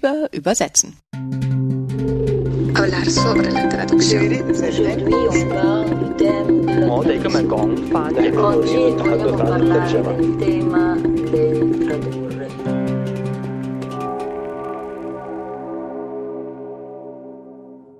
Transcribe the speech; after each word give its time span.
über 0.00 0.32
Übersetzen. 0.32 0.96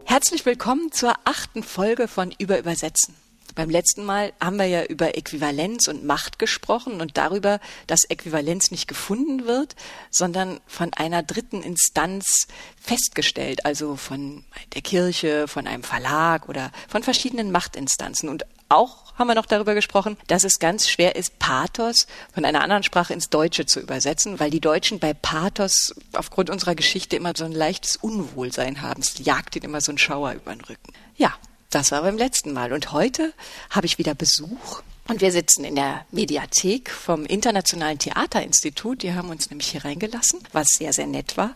Herzlich 0.05 0.46
willkommen 0.46 0.93
zur 0.93 1.12
achten 1.25 1.62
Folge 1.62 2.09
von 2.09 2.32
Über 2.39 2.59
Übersetzen. 2.59 3.14
Beim 3.55 3.71
letzten 3.71 4.05
Mal 4.05 4.32
haben 4.41 4.57
wir 4.57 4.66
ja 4.66 4.85
über 4.85 5.16
Äquivalenz 5.16 5.89
und 5.89 6.05
Macht 6.05 6.39
gesprochen 6.39 7.01
und 7.01 7.16
darüber, 7.16 7.61
dass 7.87 8.05
Äquivalenz 8.09 8.71
nicht 8.71 8.89
gefunden 8.89 9.46
wird, 9.46 9.77
sondern 10.11 10.61
von 10.66 10.93
einer 10.95 11.23
dritten 11.23 11.62
Instanz 11.62 12.47
festgestellt, 12.80 13.65
also 13.66 13.97
von 13.97 14.45
der 14.75 14.83
Kirche, 14.83 15.48
von 15.48 15.66
einem 15.66 15.83
Verlag 15.83 16.48
oder 16.48 16.70
von 16.89 17.02
verschiedenen 17.02 17.51
Machtinstanzen. 17.51 18.28
Und 18.28 18.45
auch 18.69 19.15
haben 19.19 19.28
wir 19.28 19.34
noch 19.34 19.47
darüber 19.47 19.75
gesprochen, 19.75 20.17
dass 20.28 20.45
es 20.45 20.59
ganz 20.59 20.89
schwer 20.89 21.17
ist, 21.17 21.39
Pathos 21.39 22.06
von 22.33 22.45
einer 22.45 22.62
anderen 22.62 22.84
Sprache 22.84 23.12
ins 23.12 23.28
Deutsche 23.28 23.67
zu 23.67 23.80
übersetzen, 23.80 24.41
weil 24.41 24.51
die 24.51 24.61
Deutschen 24.61 24.98
bei 24.98 25.12
Pathos 25.12 25.95
aufgrund 26.12 26.51
unserer 26.51 26.75
Geschichte 26.75 27.17
immer 27.17 27.33
so 27.37 27.45
ein 27.45 27.53
leichtes 27.53 27.97
Unwohlsein 27.97 28.80
haben. 28.80 29.03
Es 29.03 29.19
jagt 29.19 29.56
ihnen 29.56 29.67
immer 29.67 29.80
so 29.80 29.92
ein 29.92 29.98
Schauer 29.98 30.33
über 30.33 30.55
den 30.55 30.62
Rücken. 30.62 30.92
Ja, 31.17 31.34
das 31.70 31.92
war 31.92 32.02
beim 32.02 32.19
letzten 32.19 32.52
Mal. 32.52 32.73
Und 32.73 32.92
heute 32.92 33.33
habe 33.70 33.87
ich 33.87 33.98
wieder 33.98 34.15
Besuch. 34.15 34.83
Und 35.09 35.20
wir 35.20 35.33
sitzen 35.33 35.65
in 35.65 35.74
der 35.74 36.05
Mediathek 36.12 36.91
vom 36.91 37.24
Internationalen 37.24 37.98
Theaterinstitut. 37.98 39.02
Die 39.02 39.15
haben 39.15 39.30
uns 39.30 39.51
nämlich 39.51 39.69
hier 39.69 39.84
reingelassen, 39.84 40.41
was 40.52 40.69
sehr, 40.69 40.92
sehr 40.92 41.06
nett 41.06 41.37
war. 41.37 41.55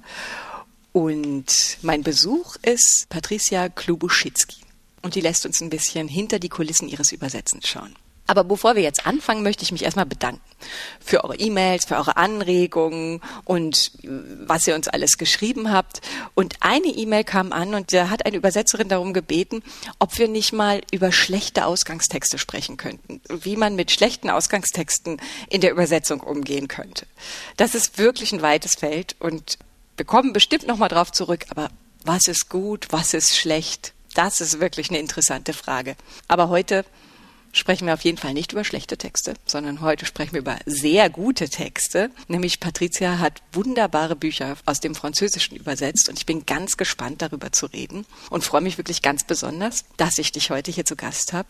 Und 0.93 1.79
mein 1.83 2.03
Besuch 2.03 2.57
ist 2.63 3.07
Patricia 3.09 3.69
Klubuschitzki. 3.69 4.63
Und 5.03 5.17
die 5.17 5.21
lässt 5.21 5.45
uns 5.45 5.61
ein 5.61 5.71
bisschen 5.71 6.09
hinter 6.09 6.39
die 6.39 6.49
Kulissen 6.49 6.89
ihres 6.89 7.13
Übersetzens 7.13 7.69
schauen. 7.69 7.95
Aber 8.27 8.45
bevor 8.45 8.75
wir 8.75 8.83
jetzt 8.83 9.07
anfangen, 9.07 9.43
möchte 9.43 9.65
ich 9.65 9.73
mich 9.73 9.85
erstmal 9.85 10.07
bedanken 10.07 10.41
für 11.01 11.25
eure 11.25 11.37
E-Mails, 11.37 11.85
für 11.85 11.97
eure 11.97 12.17
Anregungen 12.17 13.21
und 13.45 13.93
äh, 14.03 14.09
was 14.47 14.67
ihr 14.67 14.75
uns 14.75 14.89
alles 14.89 15.19
geschrieben 15.19 15.71
habt. 15.71 16.01
Und 16.35 16.57
eine 16.61 16.87
E-Mail 16.87 17.25
kam 17.25 17.53
an 17.53 17.75
und 17.75 17.93
da 17.93 18.09
hat 18.09 18.25
eine 18.25 18.37
Übersetzerin 18.37 18.89
darum 18.89 19.13
gebeten, 19.13 19.63
ob 19.99 20.19
wir 20.19 20.29
nicht 20.29 20.53
mal 20.53 20.81
über 20.91 21.13
schlechte 21.13 21.67
Ausgangstexte 21.67 22.39
sprechen 22.39 22.77
könnten, 22.77 23.21
wie 23.29 23.57
man 23.57 23.77
mit 23.77 23.91
schlechten 23.91 24.31
Ausgangstexten 24.31 25.21
in 25.51 25.61
der 25.61 25.73
Übersetzung 25.73 26.21
umgehen 26.21 26.69
könnte. 26.69 27.07
Das 27.57 27.75
ist 27.75 27.99
wirklich 27.99 28.33
ein 28.33 28.43
weites 28.43 28.75
Feld 28.75 29.17
und 29.19 29.59
wir 29.97 30.07
kommen 30.07 30.33
bestimmt 30.33 30.67
nochmal 30.67 30.89
drauf 30.89 31.13
zurück, 31.13 31.45
aber 31.51 31.71
was 32.05 32.27
ist 32.27 32.49
gut, 32.49 32.89
was 32.91 33.15
ist 33.15 33.37
schlecht? 33.37 33.93
Das 34.15 34.41
ist 34.41 34.61
wirklich 34.61 34.91
eine 34.91 34.99
interessante 34.99 35.53
Frage. 35.53 35.97
Aber 36.29 36.49
heute 36.49 36.85
sprechen 37.55 37.87
wir 37.87 37.95
auf 37.95 38.03
jeden 38.03 38.19
Fall 38.19 38.35
nicht 38.35 38.53
über 38.53 38.65
schlechte 38.65 38.99
Texte, 38.99 39.35
sondern 39.47 39.81
heute 39.81 40.05
sprechen 40.05 40.33
wir 40.33 40.41
über 40.41 40.59
sehr 40.67 41.09
gute 41.09 41.49
Texte. 41.49 42.11
Nämlich 42.29 42.61
Patricia 42.61 43.19
hat 43.19 43.43
wunderbare 43.53 44.17
Bücher 44.17 44.57
aus 44.67 44.81
dem 44.81 44.95
Französischen 44.95 45.57
übersetzt 45.57 46.09
und 46.09 46.19
ich 46.19 46.27
bin 46.27 46.45
ganz 46.45 46.77
gespannt 46.77 47.23
darüber 47.23 47.53
zu 47.53 47.67
reden 47.67 48.05
und 48.31 48.45
freue 48.45 48.61
mich 48.61 48.77
wirklich 48.77 49.01
ganz 49.01 49.25
besonders, 49.25 49.85
dass 49.97 50.19
ich 50.19 50.33
dich 50.33 50.51
heute 50.51 50.71
hier 50.71 50.85
zu 50.85 50.97
Gast 50.97 51.33
habe. 51.33 51.49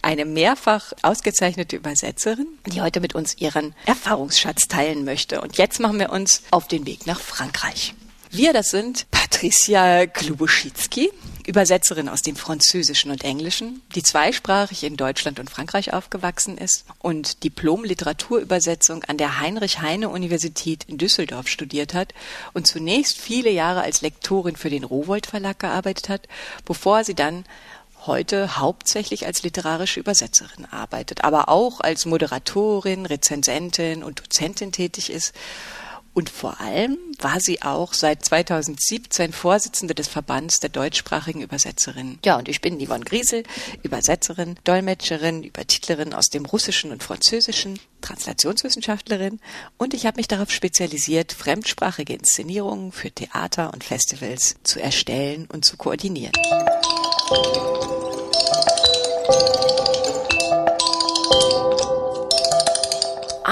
Eine 0.00 0.24
mehrfach 0.24 0.92
ausgezeichnete 1.02 1.76
Übersetzerin, 1.76 2.48
die 2.66 2.80
heute 2.80 3.00
mit 3.00 3.14
uns 3.14 3.36
ihren 3.38 3.74
Erfahrungsschatz 3.86 4.68
teilen 4.68 5.04
möchte. 5.04 5.40
Und 5.40 5.58
jetzt 5.58 5.80
machen 5.80 5.98
wir 5.98 6.10
uns 6.10 6.42
auf 6.50 6.66
den 6.66 6.86
Weg 6.86 7.06
nach 7.06 7.20
Frankreich. 7.20 7.94
Wir, 8.34 8.54
das 8.54 8.70
sind 8.70 9.10
Patricia 9.10 10.06
Klubuschitzki, 10.06 11.12
Übersetzerin 11.46 12.08
aus 12.08 12.22
dem 12.22 12.34
Französischen 12.34 13.10
und 13.10 13.24
Englischen, 13.24 13.82
die 13.94 14.02
zweisprachig 14.02 14.84
in 14.84 14.96
Deutschland 14.96 15.38
und 15.38 15.50
Frankreich 15.50 15.92
aufgewachsen 15.92 16.56
ist 16.56 16.86
und 17.00 17.44
Diplom-Literaturübersetzung 17.44 19.04
an 19.04 19.18
der 19.18 19.38
Heinrich-Heine-Universität 19.38 20.84
in 20.88 20.96
Düsseldorf 20.96 21.46
studiert 21.46 21.92
hat 21.92 22.14
und 22.54 22.66
zunächst 22.66 23.18
viele 23.18 23.50
Jahre 23.50 23.82
als 23.82 24.00
Lektorin 24.00 24.56
für 24.56 24.70
den 24.70 24.84
Rowold 24.84 25.26
Verlag 25.26 25.58
gearbeitet 25.58 26.08
hat, 26.08 26.26
bevor 26.64 27.04
sie 27.04 27.14
dann 27.14 27.44
heute 28.06 28.56
hauptsächlich 28.56 29.26
als 29.26 29.42
literarische 29.42 30.00
Übersetzerin 30.00 30.64
arbeitet, 30.70 31.22
aber 31.22 31.50
auch 31.50 31.80
als 31.80 32.06
Moderatorin, 32.06 33.04
Rezensentin 33.04 34.02
und 34.02 34.20
Dozentin 34.20 34.72
tätig 34.72 35.10
ist 35.10 35.34
und 36.14 36.28
vor 36.28 36.60
allem 36.60 36.98
war 37.18 37.40
sie 37.40 37.62
auch 37.62 37.94
seit 37.94 38.24
2017 38.24 39.32
Vorsitzende 39.32 39.94
des 39.94 40.08
Verbands 40.08 40.60
der 40.60 40.70
deutschsprachigen 40.70 41.40
Übersetzerinnen. 41.40 42.18
Ja, 42.24 42.36
und 42.36 42.48
ich 42.48 42.60
bin 42.60 42.84
Yvonne 42.84 43.04
Griesel, 43.04 43.44
Übersetzerin, 43.82 44.56
Dolmetscherin, 44.64 45.42
Übertitlerin 45.42 46.12
aus 46.14 46.26
dem 46.26 46.44
Russischen 46.44 46.90
und 46.92 47.02
Französischen, 47.02 47.78
Translationswissenschaftlerin 48.00 49.40
und 49.78 49.94
ich 49.94 50.06
habe 50.06 50.16
mich 50.16 50.28
darauf 50.28 50.50
spezialisiert, 50.50 51.32
fremdsprachige 51.32 52.14
Inszenierungen 52.14 52.92
für 52.92 53.10
Theater 53.10 53.72
und 53.72 53.84
Festivals 53.84 54.56
zu 54.64 54.80
erstellen 54.80 55.48
und 55.50 55.64
zu 55.64 55.76
koordinieren. 55.76 56.32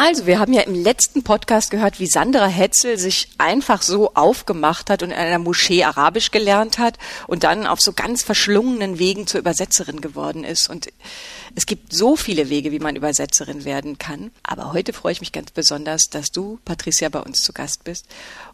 Also, 0.03 0.25
wir 0.25 0.39
haben 0.39 0.55
ja 0.55 0.63
im 0.63 0.75
letzten 0.75 1.25
Podcast 1.25 1.71
gehört, 1.71 2.01
wie 2.01 2.07
Sandra 2.07 2.47
Hetzel 2.47 2.99
sich 2.99 3.29
einfach 3.37 3.83
so 3.83 4.15
aufgemacht 4.15 4.89
hat 4.89 5.03
und 5.03 5.11
in 5.11 5.15
einer 5.15 5.39
Moschee 5.39 5.85
Arabisch 5.85 6.31
gelernt 6.31 6.79
hat 6.79 6.97
und 7.27 7.45
dann 7.45 7.67
auf 7.67 7.83
so 7.83 7.93
ganz 7.93 8.23
verschlungenen 8.23 8.99
Wegen 8.99 9.27
zur 9.27 9.41
Übersetzerin 9.41 10.01
geworden 10.01 10.43
ist. 10.43 10.71
Und 10.71 10.89
es 11.55 11.67
gibt 11.67 11.93
so 11.93 12.17
viele 12.17 12.49
Wege, 12.49 12.73
wie 12.73 12.79
man 12.79 12.97
Übersetzerin 12.97 13.65
werden 13.65 13.99
kann. 13.99 14.31
Aber 14.43 14.73
heute 14.73 14.93
freue 14.93 15.13
ich 15.13 15.21
mich 15.21 15.33
ganz 15.33 15.51
besonders, 15.51 16.05
dass 16.11 16.31
du, 16.31 16.59
Patricia, 16.65 17.09
bei 17.09 17.21
uns 17.21 17.39
zu 17.39 17.53
Gast 17.53 17.85
bist. 17.85 18.07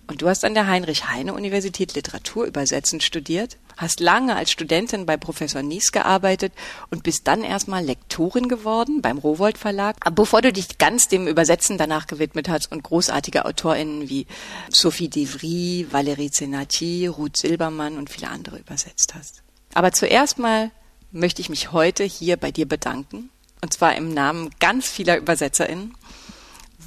Und 0.07 0.23
du 0.23 0.29
hast 0.29 0.45
an 0.45 0.55
der 0.55 0.67
Heinrich-Heine-Universität 0.67 1.95
Literaturübersetzen 1.95 3.01
studiert 3.01 3.57
hast 3.77 4.01
lange 4.01 4.37
als 4.37 4.51
Studentin 4.51 5.07
bei 5.07 5.17
Professor 5.17 5.62
Nies 5.62 5.93
gearbeitet 5.93 6.53
und 6.91 7.03
bist 7.03 7.27
dann 7.29 7.45
erstmal 7.45 7.84
Lektorin 7.84 8.49
geworden 8.49 9.03
beim 9.03 9.19
Rowold 9.19 9.59
Verlag, 9.59 9.97
bevor 10.15 10.43
du 10.43 10.53
dich 10.53 10.78
ganz 10.78 11.09
dem 11.09 11.28
Übersetzen 11.28 11.78
danach 11.78 12.07
gewidmet 12.07 12.49
hast 12.49 12.73
und 12.73 12.83
großartige 12.83 13.45
AutorInnen 13.45 14.09
wie 14.09 14.27
Sophie 14.71 15.09
Devry, 15.09 15.87
Valérie 15.91 16.31
Zenati, 16.31 17.07
Ruth 17.07 17.37
Silbermann 17.37 17.99
und 17.99 18.11
viele 18.11 18.28
andere 18.28 18.59
übersetzt 18.59 19.15
hast. 19.15 19.43
Aber 19.75 19.93
zuerst 19.93 20.39
mal 20.39 20.71
möchte 21.12 21.41
ich 21.41 21.49
mich 21.49 21.72
heute 21.72 22.05
hier 22.05 22.37
bei 22.37 22.50
dir 22.50 22.67
bedanken 22.67 23.31
und 23.62 23.72
zwar 23.72 23.97
im 23.97 24.12
Namen 24.12 24.50
ganz 24.61 24.89
vieler 24.89 25.19
ÜbersetzerInnen, 25.19 25.94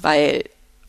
weil 0.00 0.44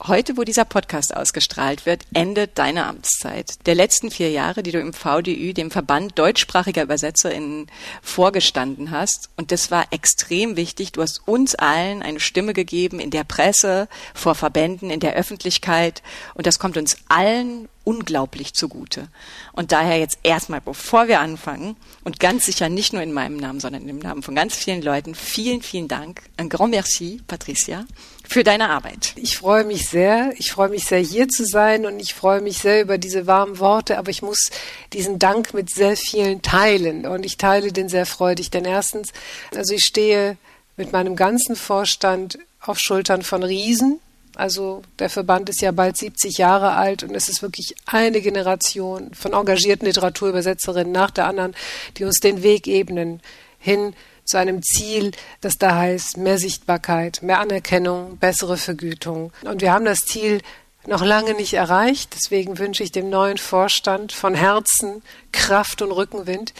Heute, 0.08 0.36
wo 0.36 0.44
dieser 0.44 0.66
Podcast 0.66 1.16
ausgestrahlt 1.16 1.86
wird, 1.86 2.06
endet 2.16 2.58
deine 2.58 2.88
Amtszeit. 2.88 3.68
Der 3.68 3.76
letzten 3.76 4.10
vier 4.10 4.32
Jahre, 4.32 4.64
die 4.64 4.72
du 4.72 4.80
im 4.80 4.94
VDÜ, 4.94 5.54
dem 5.54 5.70
Verband 5.70 6.18
deutschsprachiger 6.18 6.86
UbersetzerInnen, 6.86 7.68
vorgestanden 8.02 8.90
hast. 8.90 9.30
Und 9.38 9.52
das 9.52 9.70
war 9.70 9.86
extrem 9.92 10.56
wichtig. 10.58 10.92
Du 10.92 11.04
hast 11.04 11.22
uns 11.28 11.54
allen 11.54 12.02
eine 12.02 12.20
Stimme 12.20 12.54
gegeben 12.54 13.00
in 13.00 13.12
der 13.12 13.26
Presse, 13.26 13.88
vor 14.16 14.34
Verbänden, 14.34 14.90
in 14.90 15.02
der 15.02 15.14
Öffentlichkeit. 15.14 16.02
Und 16.34 16.48
das 16.48 16.58
kommt 16.58 16.78
uns 16.78 16.98
allen 17.08 17.70
unglaublich 17.84 18.54
zugute. 18.54 19.08
Und 19.54 19.72
daher 19.72 19.98
jetzt 19.98 20.20
erstmal, 20.24 20.62
bevor 20.62 21.08
wir 21.08 21.20
anfangen, 21.20 21.76
und 22.04 22.20
ganz 22.20 22.46
sicher 22.46 22.70
nicht 22.70 22.94
nur 22.94 23.02
in 23.02 23.14
meinem 23.14 23.38
Namen, 23.38 23.60
sondern 23.60 23.88
im 23.88 24.00
Namen 24.00 24.24
von 24.24 24.36
ganz 24.36 24.56
vielen 24.56 24.82
Leuten, 24.82 25.16
vielen, 25.16 25.62
vielen 25.62 25.88
Dank. 25.88 26.22
Un 26.40 26.50
grand 26.50 26.72
merci, 26.72 27.22
Patricia, 27.28 27.86
für 28.28 28.44
deine 28.44 28.70
Arbeit. 28.70 29.14
Ich 29.16 29.38
freue 29.38 29.64
mich 29.64 29.88
sehr. 29.90 30.34
Ich 30.38 30.52
freue 30.52 30.70
mich 30.70 30.86
sehr, 30.86 31.00
hier 31.00 31.28
zu 31.28 31.46
sein 31.46 31.86
und 31.86 32.00
ich 32.00 32.14
freue 32.14 32.42
mich 32.42 32.60
sehr 32.60 32.82
über 32.82 32.98
diese 32.98 33.28
warmen 33.28 33.60
Worte, 33.60 33.98
aber 33.98 34.10
ich 34.10 34.22
muss 34.22 34.52
diesen 34.94 35.20
Dank 35.20 35.54
mit 35.54 35.70
sehr 35.70 35.98
vielen 35.98 36.42
teilen 36.42 37.06
und 37.06 37.26
ich 37.26 37.38
teile 37.38 37.72
den 37.72 37.90
sehr 37.90 38.06
freudig, 38.06 38.50
denn 38.52 38.66
erstens, 38.66 39.10
also 39.56 39.74
ich 39.74 39.84
stehe 39.84 40.38
mit 40.78 40.92
meinem 40.92 41.16
ganzen 41.16 41.56
Vorstand 41.56 42.40
auf 42.62 42.80
Schultern 42.80 43.22
von 43.22 43.44
Riesen, 43.44 44.00
also 44.42 44.82
der 44.98 45.12
Verband 45.12 45.50
ist 45.50 45.62
ja 45.62 45.72
bald 45.72 45.96
70 45.98 46.40
Jahre 46.40 46.72
alt 46.72 47.04
und 47.04 47.14
es 47.14 47.30
ist 47.30 47.44
wirklich 47.44 47.76
eine 47.86 48.22
Generation 48.22 49.14
von 49.14 49.34
engagierten 49.34 49.86
Literaturübersetzerinnen 49.86 50.92
nach 50.92 51.12
der 51.12 51.28
anderen, 51.28 51.56
die 51.98 52.06
uns 52.06 52.20
den 52.20 52.42
Weg 52.42 52.66
ebnen 52.66 53.22
hin 53.60 53.94
zu 54.26 54.38
einem 54.38 54.64
Ziel, 54.64 55.12
das 55.42 55.60
da 55.60 55.76
heißt 55.76 56.18
mehr 56.18 56.40
Sichtbarkeit, 56.40 57.22
mehr 57.22 57.40
Anerkennung, 57.40 58.18
bessere 58.18 58.58
Vergütung. 58.58 59.32
Und 59.44 59.62
wir 59.62 59.74
haben 59.74 59.86
das 59.86 60.00
Ziel 60.00 60.42
noch 60.88 61.06
lange 61.06 61.36
nicht 61.36 61.54
erreicht. 61.54 62.16
Deswegen 62.16 62.58
wünsche 62.58 62.84
ich 62.84 62.92
dem 62.92 63.12
neuen 63.12 63.38
Vorstand 63.38 64.12
von 64.12 64.34
Herzen 64.34 65.04
Kraft 65.32 65.84
und 65.84 65.92
Rückenwind. 65.92 66.54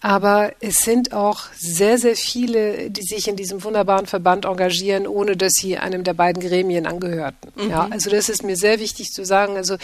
Aber 0.00 0.52
es 0.60 0.76
sind 0.76 1.12
auch 1.12 1.40
sehr, 1.56 1.98
sehr 1.98 2.14
viele, 2.14 2.88
die 2.90 3.02
sich 3.02 3.26
in 3.26 3.34
diesem 3.34 3.64
wunderbaren 3.64 4.06
Verband 4.06 4.44
engagieren, 4.44 5.08
ohne 5.08 5.36
dass 5.36 5.54
sie 5.54 5.76
einem 5.76 6.04
der 6.04 6.14
beiden 6.14 6.40
Gremien 6.40 6.86
angehörten. 6.86 7.50
Mhm. 7.56 7.70
Ja, 7.70 7.88
also 7.90 8.08
das 8.08 8.28
ist 8.28 8.44
mir 8.44 8.56
sehr 8.56 8.78
wichtig 8.78 9.10
zu 9.10 9.24
sagen. 9.24 9.56
Also 9.56 9.76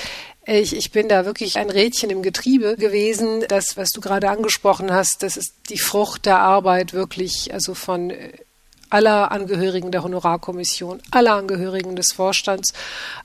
ich, 0.46 0.76
ich 0.76 0.92
bin 0.92 1.08
da 1.08 1.24
wirklich 1.24 1.58
ein 1.58 1.68
Rädchen 1.68 2.10
im 2.10 2.22
Getriebe 2.22 2.76
gewesen. 2.76 3.44
Das, 3.48 3.76
was 3.76 3.90
du 3.90 4.00
gerade 4.00 4.30
angesprochen 4.30 4.92
hast, 4.92 5.24
das 5.24 5.36
ist 5.36 5.54
die 5.68 5.78
Frucht 5.78 6.26
der 6.26 6.38
Arbeit 6.38 6.92
wirklich, 6.92 7.52
also 7.52 7.74
von 7.74 8.12
aller 8.94 9.32
Angehörigen 9.32 9.90
der 9.90 10.04
Honorarkommission, 10.04 11.02
aller 11.10 11.34
Angehörigen 11.34 11.96
des 11.96 12.12
Vorstands, 12.12 12.72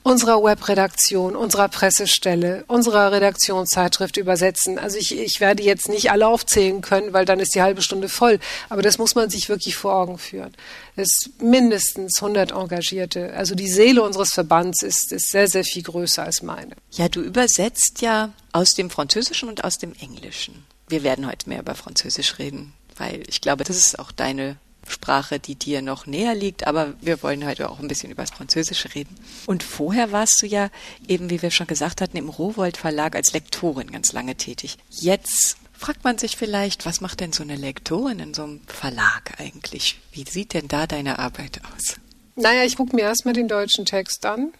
unserer 0.02 0.42
Webredaktion, 0.42 1.36
unserer 1.36 1.68
Pressestelle, 1.68 2.64
unserer 2.66 3.12
Redaktionszeitschrift 3.12 4.16
übersetzen. 4.16 4.80
Also 4.80 4.98
ich, 4.98 5.16
ich 5.16 5.40
werde 5.40 5.62
jetzt 5.62 5.88
nicht 5.88 6.10
alle 6.10 6.26
aufzählen 6.26 6.80
können, 6.80 7.12
weil 7.12 7.24
dann 7.24 7.38
ist 7.38 7.54
die 7.54 7.62
halbe 7.62 7.82
Stunde 7.82 8.08
voll. 8.08 8.40
Aber 8.68 8.82
das 8.82 8.98
muss 8.98 9.14
man 9.14 9.30
sich 9.30 9.48
wirklich 9.48 9.76
vor 9.76 9.94
Augen 9.94 10.18
führen. 10.18 10.52
Es 10.96 11.30
mindestens 11.38 12.20
100 12.20 12.50
Engagierte. 12.50 13.32
Also 13.34 13.54
die 13.54 13.68
Seele 13.68 14.02
unseres 14.02 14.32
Verbands 14.32 14.82
ist, 14.82 15.12
ist 15.12 15.30
sehr, 15.30 15.46
sehr 15.46 15.62
viel 15.62 15.84
größer 15.84 16.24
als 16.24 16.42
meine. 16.42 16.74
Ja, 16.90 17.08
du 17.08 17.20
übersetzt 17.20 18.02
ja 18.02 18.32
aus 18.50 18.70
dem 18.70 18.90
Französischen 18.90 19.48
und 19.48 19.62
aus 19.62 19.78
dem 19.78 19.92
Englischen. 20.00 20.64
Wir 20.88 21.04
werden 21.04 21.28
heute 21.28 21.48
mehr 21.48 21.60
über 21.60 21.76
Französisch 21.76 22.40
reden, 22.40 22.72
weil 22.96 23.22
ich 23.28 23.40
glaube, 23.40 23.62
das 23.62 23.76
ist 23.76 24.00
auch 24.00 24.10
deine 24.10 24.56
Sprache, 24.86 25.38
die 25.38 25.54
dir 25.54 25.82
noch 25.82 26.06
näher 26.06 26.34
liegt, 26.34 26.66
aber 26.66 26.94
wir 27.00 27.22
wollen 27.22 27.46
heute 27.46 27.70
auch 27.70 27.78
ein 27.78 27.88
bisschen 27.88 28.10
über 28.10 28.22
das 28.22 28.32
Französische 28.32 28.94
reden. 28.94 29.14
Und 29.46 29.62
vorher 29.62 30.12
warst 30.12 30.42
du 30.42 30.46
ja 30.46 30.70
eben, 31.06 31.30
wie 31.30 31.42
wir 31.42 31.50
schon 31.50 31.66
gesagt 31.66 32.00
hatten, 32.00 32.16
im 32.16 32.28
Rowold 32.28 32.76
Verlag 32.76 33.14
als 33.14 33.32
Lektorin 33.32 33.92
ganz 33.92 34.12
lange 34.12 34.34
tätig. 34.36 34.78
Jetzt 34.90 35.56
fragt 35.72 36.04
man 36.04 36.18
sich 36.18 36.36
vielleicht, 36.36 36.86
was 36.86 37.00
macht 37.00 37.20
denn 37.20 37.32
so 37.32 37.42
eine 37.42 37.56
Lektorin 37.56 38.20
in 38.20 38.34
so 38.34 38.42
einem 38.42 38.60
Verlag 38.66 39.38
eigentlich? 39.38 39.98
Wie 40.12 40.24
sieht 40.28 40.54
denn 40.54 40.68
da 40.68 40.86
deine 40.86 41.18
Arbeit 41.18 41.60
aus? 41.74 41.96
Naja, 42.36 42.64
ich 42.64 42.76
gucke 42.76 42.94
mir 42.94 43.02
erstmal 43.02 43.34
den 43.34 43.48
deutschen 43.48 43.86
Text 43.86 44.24
an, 44.26 44.52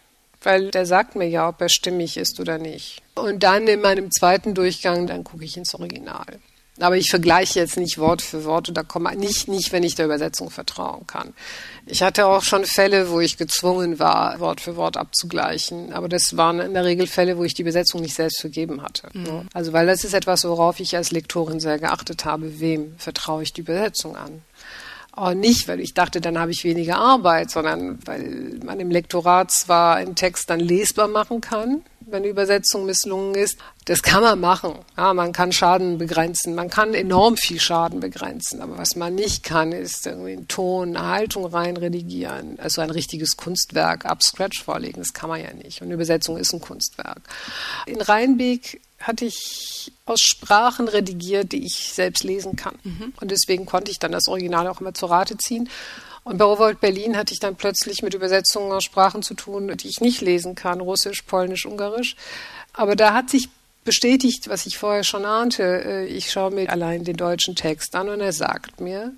weil 0.43 0.71
der 0.71 0.87
sagt 0.87 1.17
mir 1.17 1.29
ja, 1.29 1.49
ob 1.49 1.61
er 1.61 1.69
stimmig 1.69 2.17
ist 2.17 2.41
oder 2.41 2.59
nicht. 2.59 3.03
Und 3.15 3.43
dann 3.43 3.67
in 3.67 3.81
meinem 3.81 4.11
zweiten 4.11 4.55
Durchgang, 4.55 5.07
dann 5.07 5.25
gucke 5.25 5.45
ich 5.45 5.57
ins 5.57 5.75
Original. 5.75 6.41
Aber 6.83 6.97
ich 6.97 7.11
vergleiche 7.11 7.59
jetzt 7.59 7.77
nicht 7.77 7.99
Wort 7.99 8.23
für 8.23 8.45
Wort 8.45 8.69
oder 8.69 8.85
komme 8.85 9.15
nicht, 9.17 9.49
nicht, 9.49 9.73
wenn 9.73 9.83
ich 9.83 9.95
der 9.95 10.07
Übersetzung 10.07 10.51
vertrauen 10.51 11.07
kann. 11.07 11.33
Ich 11.87 12.03
hatte 12.03 12.27
auch 12.27 12.43
schon 12.43 12.65
Fälle, 12.65 13.11
wo 13.11 13.21
ich 13.21 13.37
gezwungen 13.37 13.99
war, 13.99 14.39
Wort 14.41 14.61
für 14.61 14.77
Wort 14.77 14.97
abzugleichen. 14.97 15.93
Aber 15.93 16.09
das 16.09 16.37
waren 16.37 16.61
in 16.61 16.75
der 16.75 16.85
Regel 16.85 17.07
Fälle, 17.07 17.37
wo 17.39 17.45
ich 17.45 17.55
die 17.55 17.63
Übersetzung 17.63 18.01
nicht 18.01 18.15
selbst 18.15 18.41
vergeben 18.41 18.83
hatte. 18.83 19.09
Mhm. 19.13 19.49
Also, 19.53 19.73
weil 19.73 19.87
das 19.87 20.05
ist 20.05 20.15
etwas, 20.15 20.45
worauf 20.45 20.81
ich 20.81 20.97
als 20.97 21.11
Lektorin 21.11 21.61
sehr 21.61 21.79
geachtet 21.79 22.25
habe. 22.25 22.61
Wem 22.61 22.95
vertraue 22.99 23.43
ich 23.43 23.53
die 23.53 23.63
Übersetzung 23.63 24.17
an? 24.17 24.43
auch 25.13 25.35
nicht, 25.35 25.69
weil 25.69 25.81
ich 25.81 25.95
dachte, 25.95 26.21
dann 26.21 26.39
habe 26.39 26.51
ich 26.53 26.65
weniger 26.65 26.97
Arbeit, 26.97 27.51
sondern 27.51 27.99
weil 28.07 28.59
man 28.65 28.81
im 28.81 28.91
Lektorat 28.91 29.51
zwar 29.51 29.97
einen 29.97 30.15
Text 30.15 30.51
dann 30.51 30.61
lesbar 30.61 31.09
machen 31.09 31.41
kann, 31.41 31.83
wenn 32.07 32.23
die 32.23 32.29
Übersetzung 32.29 32.87
misslungen 32.87 33.35
ist. 33.35 33.59
Das 33.85 34.03
kann 34.03 34.23
man 34.23 34.41
machen. 34.41 34.75
Ja, 34.97 35.15
man 35.15 35.33
kann 35.33 35.53
Schaden 35.53 35.99
begrenzen. 35.99 36.55
Man 36.55 36.71
kann 36.71 36.95
enorm 36.95 37.37
viel 37.37 37.61
Schaden 37.61 38.01
begrenzen. 38.01 38.61
Aber 38.63 38.79
was 38.79 38.97
man 38.97 39.15
nicht 39.15 39.43
kann, 39.43 39.73
ist 39.73 40.07
irgendwie 40.07 40.33
einen 40.33 40.49
Ton, 40.49 40.97
eine 40.97 41.09
Haltung 41.09 41.45
rein 41.47 41.77
redigieren. 41.77 42.59
Also 42.59 42.81
ein 42.81 42.91
richtiges 42.91 43.37
Kunstwerk 43.37 44.07
ab 44.07 44.23
Scratch 44.23 44.63
vorlegen. 44.63 45.01
Das 45.01 45.13
kann 45.13 45.29
man 45.29 45.43
ja 45.43 45.53
nicht. 45.53 45.81
Und 45.81 45.87
eine 45.87 45.95
Übersetzung 45.95 46.37
ist 46.37 46.53
ein 46.53 46.61
Kunstwerk. 46.61 47.23
In 47.87 48.01
Rheinbeek 48.01 48.81
hatte 49.01 49.25
ich 49.25 49.93
aus 50.05 50.21
Sprachen 50.21 50.89
redigiert, 50.89 51.53
die 51.53 51.65
ich 51.65 51.93
selbst 51.93 52.23
lesen 52.23 52.57
kann. 52.57 52.79
Mhm. 52.85 53.15
Und 53.21 53.31
deswegen 53.31 53.65
konnte 53.67 53.91
ich 53.91 53.99
dann 53.99 54.13
das 54.13 54.29
Original 54.29 54.69
auch 54.69 54.81
immer 54.81 54.95
zur 54.95 55.11
Rate 55.11 55.39
ziehen. 55.39 55.69
Und 56.23 56.39
bei 56.39 56.45
Rowold 56.45 56.81
Berlin 56.81 57.17
hatte 57.17 57.33
ich 57.33 57.41
dann 57.41 57.57
plötzlich 57.57 58.03
mit 58.03 58.15
Übersetzungen 58.15 58.73
aus 58.73 58.85
Sprachen 58.85 59.23
zu 59.23 59.35
tun, 59.35 59.75
die 59.77 59.89
ich 59.89 60.01
nicht 60.01 60.21
lesen 60.21 60.55
kann, 60.55 60.81
Russisch, 60.81 61.23
Polnisch, 61.23 61.67
Ungarisch. 61.67 62.15
Aber 62.73 62.95
da 62.95 63.15
hat 63.15 63.31
sich 63.31 63.49
bestätigt, 63.85 64.49
was 64.49 64.67
ich 64.67 64.79
vorher 64.79 65.05
schon 65.05 65.25
ahnte. 65.25 65.63
Äh, 65.63 66.07
ich 66.07 66.31
schaue 66.31 66.51
mir 66.51 66.71
allein 66.71 67.05
den 67.05 67.17
deutschen 67.17 67.57
Text 67.57 67.95
an 67.95 68.09
und 68.09 68.21
er 68.21 68.33
sagt 68.33 68.81
mir, 68.81 69.13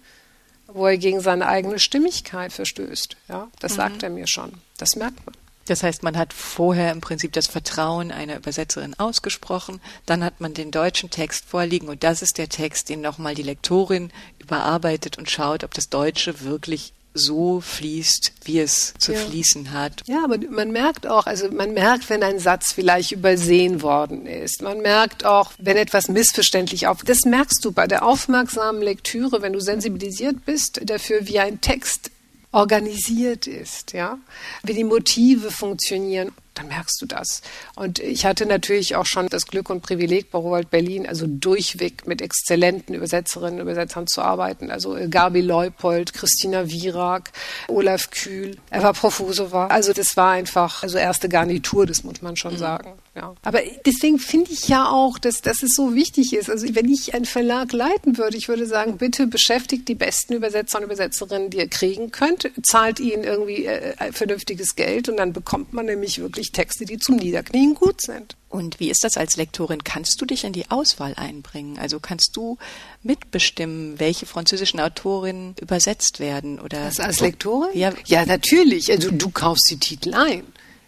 wo 0.68 0.86
er 0.86 0.96
gegen 0.96 1.20
seine 1.20 1.46
eigene 1.46 1.78
Stimmigkeit 1.78 2.52
verstößt. 2.52 3.16
Ja, 3.28 3.48
das 3.60 3.72
mhm. 3.72 3.76
sagt 3.76 4.02
er 4.02 4.10
mir 4.10 4.26
schon. 4.26 4.52
Das 4.78 4.96
merkt 4.96 5.24
man. 5.26 5.34
Das 5.66 5.82
heißt, 5.82 6.02
man 6.02 6.16
hat 6.16 6.32
vorher 6.32 6.92
im 6.92 7.00
Prinzip 7.00 7.32
das 7.32 7.46
Vertrauen 7.46 8.10
einer 8.10 8.36
Übersetzerin 8.36 8.94
ausgesprochen, 8.98 9.80
dann 10.06 10.24
hat 10.24 10.40
man 10.40 10.54
den 10.54 10.70
deutschen 10.70 11.10
Text 11.10 11.44
vorliegen 11.44 11.88
und 11.88 12.02
das 12.02 12.22
ist 12.22 12.38
der 12.38 12.48
Text, 12.48 12.88
den 12.88 13.00
nochmal 13.00 13.34
die 13.34 13.42
Lektorin 13.42 14.10
überarbeitet 14.38 15.18
und 15.18 15.30
schaut, 15.30 15.64
ob 15.64 15.74
das 15.74 15.88
Deutsche 15.88 16.42
wirklich 16.42 16.92
so 17.14 17.60
fließt, 17.60 18.32
wie 18.44 18.58
es 18.60 18.94
zu 18.98 19.12
ja. 19.12 19.18
fließen 19.18 19.72
hat. 19.72 20.02
Ja, 20.06 20.24
aber 20.24 20.38
man 20.50 20.70
merkt 20.70 21.06
auch, 21.06 21.26
also 21.26 21.50
man 21.50 21.74
merkt, 21.74 22.08
wenn 22.08 22.22
ein 22.22 22.38
Satz 22.38 22.72
vielleicht 22.72 23.12
übersehen 23.12 23.82
worden 23.82 24.26
ist. 24.26 24.62
Man 24.62 24.80
merkt 24.80 25.24
auch, 25.24 25.52
wenn 25.58 25.76
etwas 25.76 26.08
missverständlich 26.08 26.86
auf. 26.86 27.02
Das 27.04 27.24
merkst 27.24 27.64
du 27.64 27.72
bei 27.72 27.86
der 27.86 28.04
aufmerksamen 28.04 28.82
Lektüre, 28.82 29.42
wenn 29.42 29.52
du 29.52 29.60
sensibilisiert 29.60 30.44
bist 30.44 30.80
dafür, 30.84 31.26
wie 31.26 31.38
ein 31.38 31.60
Text 31.60 32.10
organisiert 32.52 33.46
ist, 33.46 33.92
ja, 33.92 34.18
wie 34.62 34.74
die 34.74 34.84
Motive 34.84 35.50
funktionieren 35.50 36.32
dann 36.54 36.68
merkst 36.68 37.00
du 37.00 37.06
das. 37.06 37.42
Und 37.76 37.98
ich 37.98 38.26
hatte 38.26 38.46
natürlich 38.46 38.96
auch 38.96 39.06
schon 39.06 39.28
das 39.28 39.46
Glück 39.46 39.70
und 39.70 39.82
Privileg 39.82 40.30
bei 40.30 40.38
Rowold 40.38 40.70
Berlin, 40.70 41.06
also 41.06 41.26
durchweg 41.26 42.06
mit 42.06 42.20
exzellenten 42.20 42.94
Übersetzerinnen 42.94 43.54
und 43.54 43.62
Übersetzern 43.62 44.06
zu 44.06 44.22
arbeiten. 44.22 44.70
Also 44.70 44.96
Gabi 45.08 45.40
Leupold, 45.40 46.12
Christina 46.12 46.68
Wierak, 46.68 47.32
Olaf 47.68 48.10
Kühl, 48.10 48.56
Eva 48.70 48.92
Profusova. 48.92 49.68
Also 49.68 49.92
das 49.92 50.16
war 50.16 50.32
einfach, 50.32 50.82
also 50.82 50.98
erste 50.98 51.28
Garnitur, 51.28 51.86
das 51.86 52.04
muss 52.04 52.22
man 52.22 52.36
schon 52.36 52.54
mhm. 52.54 52.58
sagen. 52.58 52.92
Ja. 53.14 53.34
Aber 53.42 53.60
deswegen 53.84 54.18
finde 54.18 54.52
ich 54.52 54.68
ja 54.68 54.88
auch, 54.88 55.18
dass, 55.18 55.42
dass 55.42 55.62
es 55.62 55.74
so 55.74 55.94
wichtig 55.94 56.32
ist. 56.34 56.48
Also 56.48 56.66
wenn 56.74 56.88
ich 56.88 57.14
einen 57.14 57.26
Verlag 57.26 57.72
leiten 57.72 58.16
würde, 58.16 58.38
ich 58.38 58.48
würde 58.48 58.66
sagen, 58.66 58.96
bitte 58.96 59.26
beschäftigt 59.26 59.86
die 59.88 59.94
besten 59.94 60.32
Übersetzer 60.32 60.78
und 60.78 60.84
Übersetzerinnen, 60.84 61.50
die 61.50 61.58
ihr 61.58 61.68
kriegen 61.68 62.10
könnt, 62.10 62.50
zahlt 62.62 63.00
ihnen 63.00 63.24
irgendwie 63.24 63.66
äh, 63.66 64.12
vernünftiges 64.12 64.76
Geld 64.76 65.10
und 65.10 65.18
dann 65.18 65.34
bekommt 65.34 65.74
man 65.74 65.86
nämlich 65.86 66.20
wirklich 66.20 66.41
wirklich 66.42 66.52
Texte, 66.52 66.84
die 66.84 66.98
zum 66.98 67.16
Niederknien 67.16 67.74
gut 67.74 68.00
sind. 68.00 68.36
Und 68.48 68.80
wie 68.80 68.90
ist 68.90 69.04
das 69.04 69.16
als 69.16 69.36
Lektorin? 69.36 69.84
Kannst 69.84 70.20
du 70.20 70.26
dich 70.26 70.44
in 70.44 70.52
die 70.52 70.70
Auswahl 70.70 71.14
einbringen? 71.14 71.78
Also 71.78 72.00
kannst 72.00 72.36
du 72.36 72.58
mitbestimmen, 73.02 73.98
welche 74.00 74.26
französischen 74.26 74.80
Autorinnen 74.80 75.54
übersetzt 75.60 76.18
werden? 76.18 76.60
Oder 76.60 76.82
also 76.82 77.02
als 77.02 77.20
Lektorin? 77.20 77.70
Ja, 77.74 77.92
ja, 78.06 78.26
natürlich. 78.26 78.90
Also 78.90 79.10
du 79.10 79.30
kaufst 79.30 79.70
die 79.70 79.78
Titel 79.78 80.14
ein. 80.14 80.42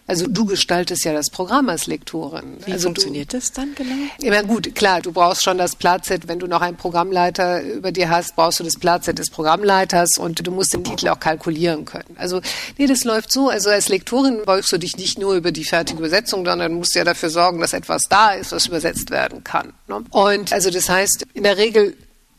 Also 0.07 0.27
du 0.27 0.45
gestaltest 0.45 1.05
ja 1.05 1.15
das 1.15 1.31
Programm 1.31 1.69
als 1.71 1.87
Lektorin. 1.87 2.59
Wie 2.67 2.73
also 2.73 2.89
funktioniert 2.89 3.33
du, 3.33 3.39
das 3.39 3.53
dann 3.53 3.75
genau? 3.75 3.95
Ja 4.21 4.43
gut, 4.43 4.75
klar, 4.75 5.01
du 5.01 5.13
brauchst 5.13 5.43
schon 5.43 5.57
das 5.57 5.77
Platset. 5.77 6.29
Wenn 6.29 6.39
du 6.39 6.47
noch 6.47 6.61
einen 6.61 6.77
Programmleiter 6.77 7.63
über 7.63 7.91
dir 7.91 8.11
hast, 8.11 8.37
brauchst 8.37 8.61
du 8.61 8.65
das 8.65 8.75
Platset 8.75 9.19
des 9.19 9.31
Programmleiters 9.31 10.19
und 10.19 10.47
du 10.47 10.51
musst 10.51 10.75
den 10.75 10.85
Titel 10.85 11.09
auch 11.09 11.21
kalkulieren 11.21 11.87
können. 11.87 12.17
Also 12.17 12.43
nee, 12.77 12.87
das 12.87 13.05
läuft 13.05 13.33
so. 13.33 13.49
Also 13.49 13.71
als 13.71 13.89
Lektorin 13.89 14.43
beugst 14.45 14.71
du 14.73 14.79
dich 14.79 14.99
nicht 14.99 15.19
nur 15.19 15.35
über 15.35 15.53
die 15.53 15.65
fertige 15.65 16.01
Übersetzung, 16.01 16.45
sondern 16.45 16.75
musst 16.75 16.95
ja 16.95 17.05
dafür 17.05 17.31
sorgen, 17.31 17.61
dass 17.61 17.73
etwas 17.73 18.03
da 18.11 18.33
ist, 18.33 18.53
was 18.53 18.67
übersetzt 18.67 19.11
werden 19.11 19.43
kann. 19.43 19.73
Ne? 19.89 20.05
Und 20.11 20.53
also 20.53 20.71
das 20.71 20.91
heißt, 20.91 21.27
in 21.33 21.45
der 21.45 21.57
Regel 21.57 21.97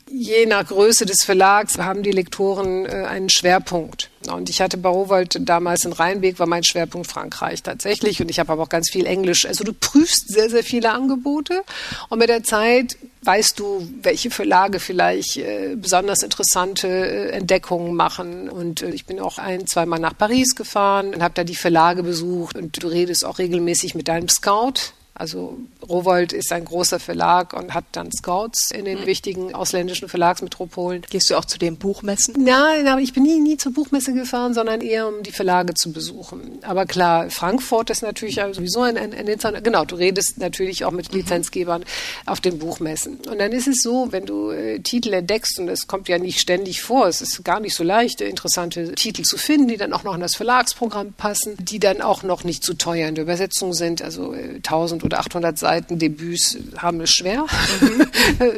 Je 0.07 0.45
nach 0.45 0.67
Größe 0.67 1.07
des 1.07 1.23
Verlags 1.23 1.79
haben 1.79 2.03
die 2.03 2.11
Lektoren 2.11 2.85
äh, 2.85 3.05
einen 3.07 3.29
Schwerpunkt. 3.29 4.11
Und 4.31 4.51
ich 4.51 4.61
hatte 4.61 4.77
bei 4.77 4.89
Rowold 4.89 5.37
damals 5.41 5.83
in 5.83 5.93
Rheinbeek 5.93 6.37
war 6.37 6.45
mein 6.45 6.63
Schwerpunkt 6.63 7.07
Frankreich 7.07 7.63
tatsächlich. 7.63 8.21
Und 8.21 8.29
ich 8.29 8.39
habe 8.39 8.51
aber 8.51 8.63
auch 8.63 8.69
ganz 8.69 8.91
viel 8.91 9.07
Englisch. 9.07 9.47
Also 9.47 9.63
du 9.63 9.73
prüfst 9.73 10.27
sehr, 10.31 10.49
sehr 10.49 10.63
viele 10.63 10.91
Angebote. 10.91 11.63
Und 12.09 12.19
mit 12.19 12.29
der 12.29 12.43
Zeit 12.43 12.97
weißt 13.23 13.59
du, 13.59 13.87
welche 14.03 14.29
Verlage 14.29 14.79
vielleicht 14.79 15.37
äh, 15.37 15.75
besonders 15.75 16.21
interessante 16.21 16.87
äh, 16.87 17.29
Entdeckungen 17.31 17.95
machen. 17.95 18.47
Und 18.47 18.83
ich 18.83 19.07
bin 19.07 19.19
auch 19.19 19.39
ein, 19.39 19.65
zweimal 19.65 19.99
nach 19.99 20.15
Paris 20.15 20.55
gefahren 20.55 21.15
und 21.15 21.23
habe 21.23 21.33
da 21.33 21.43
die 21.43 21.55
Verlage 21.55 22.03
besucht. 22.03 22.57
Und 22.57 22.81
du 22.83 22.87
redest 22.87 23.25
auch 23.25 23.39
regelmäßig 23.39 23.95
mit 23.95 24.07
deinem 24.07 24.29
Scout 24.29 24.93
also 25.17 25.57
Rowold 25.87 26.33
ist 26.33 26.51
ein 26.51 26.65
großer 26.65 26.99
Verlag 26.99 27.53
und 27.53 27.73
hat 27.73 27.85
dann 27.93 28.11
Scouts 28.11 28.71
in 28.71 28.83
den 28.83 29.01
mhm. 29.01 29.05
wichtigen 29.05 29.55
ausländischen 29.55 30.09
Verlagsmetropolen. 30.09 31.03
Gehst 31.09 31.29
du 31.29 31.37
auch 31.37 31.45
zu 31.45 31.57
den 31.57 31.77
Buchmessen? 31.77 32.35
Nein, 32.37 32.85
aber 32.87 32.99
ich 32.99 33.13
bin 33.13 33.23
nie, 33.23 33.39
nie 33.39 33.55
zur 33.55 33.71
Buchmesse 33.71 34.13
gefahren, 34.13 34.53
sondern 34.53 34.81
eher 34.81 35.07
um 35.07 35.23
die 35.23 35.31
Verlage 35.31 35.73
zu 35.73 35.93
besuchen. 35.93 36.59
Aber 36.63 36.85
klar, 36.85 37.29
Frankfurt 37.29 37.89
ist 37.91 38.03
natürlich 38.03 38.41
sowieso 38.51 38.81
ein, 38.81 38.97
ein, 38.97 39.13
ein 39.13 39.63
genau, 39.63 39.85
du 39.85 39.95
redest 39.95 40.37
natürlich 40.37 40.83
auch 40.83 40.91
mit 40.91 41.13
mhm. 41.13 41.19
Lizenzgebern 41.19 41.85
auf 42.25 42.41
den 42.41 42.59
Buchmessen. 42.59 43.19
Und 43.29 43.39
dann 43.39 43.53
ist 43.53 43.67
es 43.67 43.81
so, 43.81 44.11
wenn 44.11 44.25
du 44.25 44.51
äh, 44.51 44.79
Titel 44.79 45.13
entdeckst, 45.13 45.59
und 45.59 45.69
es 45.69 45.87
kommt 45.87 46.09
ja 46.09 46.17
nicht 46.17 46.41
ständig 46.41 46.81
vor, 46.81 47.07
es 47.07 47.21
ist 47.21 47.41
gar 47.45 47.61
nicht 47.61 47.75
so 47.75 47.85
leicht, 47.85 48.19
interessante 48.19 48.91
Titel 48.95 49.23
zu 49.23 49.37
finden, 49.37 49.69
die 49.69 49.77
dann 49.77 49.93
auch 49.93 50.03
noch 50.03 50.15
in 50.15 50.21
das 50.21 50.35
Verlagsprogramm 50.35 51.13
passen, 51.13 51.55
die 51.57 51.79
dann 51.79 52.01
auch 52.01 52.23
noch 52.23 52.43
nicht 52.43 52.65
zu 52.65 52.73
teuer 52.73 53.07
in 53.07 53.15
der 53.15 53.23
Übersetzung 53.23 53.73
sind, 53.73 54.01
also 54.01 54.33
äh, 54.33 54.55
1000 54.55 55.04
oder 55.05 55.19
800 55.19 55.57
Seiten 55.57 55.99
Debüts 55.99 56.57
haben 56.77 57.01
es 57.01 57.11
schwer, 57.11 57.45
mhm. 57.81 58.07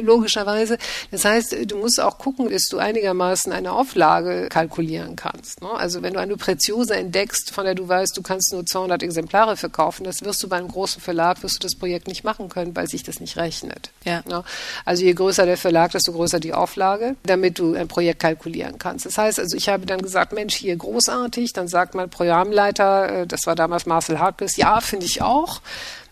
logischerweise. 0.02 0.78
Das 1.10 1.24
heißt, 1.24 1.70
du 1.70 1.76
musst 1.76 2.00
auch 2.00 2.18
gucken, 2.18 2.50
dass 2.50 2.64
du 2.64 2.78
einigermaßen 2.78 3.52
eine 3.52 3.72
Auflage 3.72 4.48
kalkulieren 4.48 5.16
kannst. 5.16 5.62
Ne? 5.62 5.68
Also 5.70 6.02
wenn 6.02 6.14
du 6.14 6.20
eine 6.20 6.36
Preziose 6.36 6.96
entdeckst, 6.96 7.50
von 7.50 7.64
der 7.64 7.74
du 7.74 7.88
weißt, 7.88 8.16
du 8.16 8.22
kannst 8.22 8.52
nur 8.52 8.64
200 8.64 9.02
Exemplare 9.02 9.56
verkaufen, 9.56 10.04
das 10.04 10.22
wirst 10.22 10.42
du 10.42 10.48
bei 10.48 10.56
einem 10.56 10.68
großen 10.68 11.00
Verlag, 11.00 11.42
wirst 11.42 11.56
du 11.56 11.66
das 11.66 11.74
Projekt 11.74 12.08
nicht 12.08 12.24
machen 12.24 12.48
können, 12.48 12.74
weil 12.74 12.88
sich 12.88 13.02
das 13.02 13.20
nicht 13.20 13.36
rechnet. 13.36 13.90
Ja. 14.04 14.22
Ne? 14.26 14.44
Also 14.84 15.04
je 15.04 15.12
größer 15.12 15.46
der 15.46 15.56
Verlag, 15.56 15.92
desto 15.92 16.12
größer 16.12 16.40
die 16.40 16.54
Auflage, 16.54 17.16
damit 17.24 17.58
du 17.58 17.74
ein 17.74 17.88
Projekt 17.88 18.20
kalkulieren 18.20 18.78
kannst. 18.78 19.06
Das 19.06 19.18
heißt 19.18 19.38
also, 19.38 19.56
ich 19.56 19.68
habe 19.68 19.86
dann 19.86 20.02
gesagt, 20.02 20.32
Mensch, 20.32 20.54
hier 20.54 20.76
großartig, 20.76 21.52
dann 21.52 21.68
sagt 21.68 21.94
mein 21.94 22.10
Programmleiter, 22.10 23.22
äh, 23.22 23.26
das 23.26 23.46
war 23.46 23.54
damals 23.54 23.86
Marcel 23.86 24.18
Harkes, 24.18 24.56
ja, 24.56 24.80
finde 24.80 25.06
ich 25.06 25.22
auch. 25.22 25.60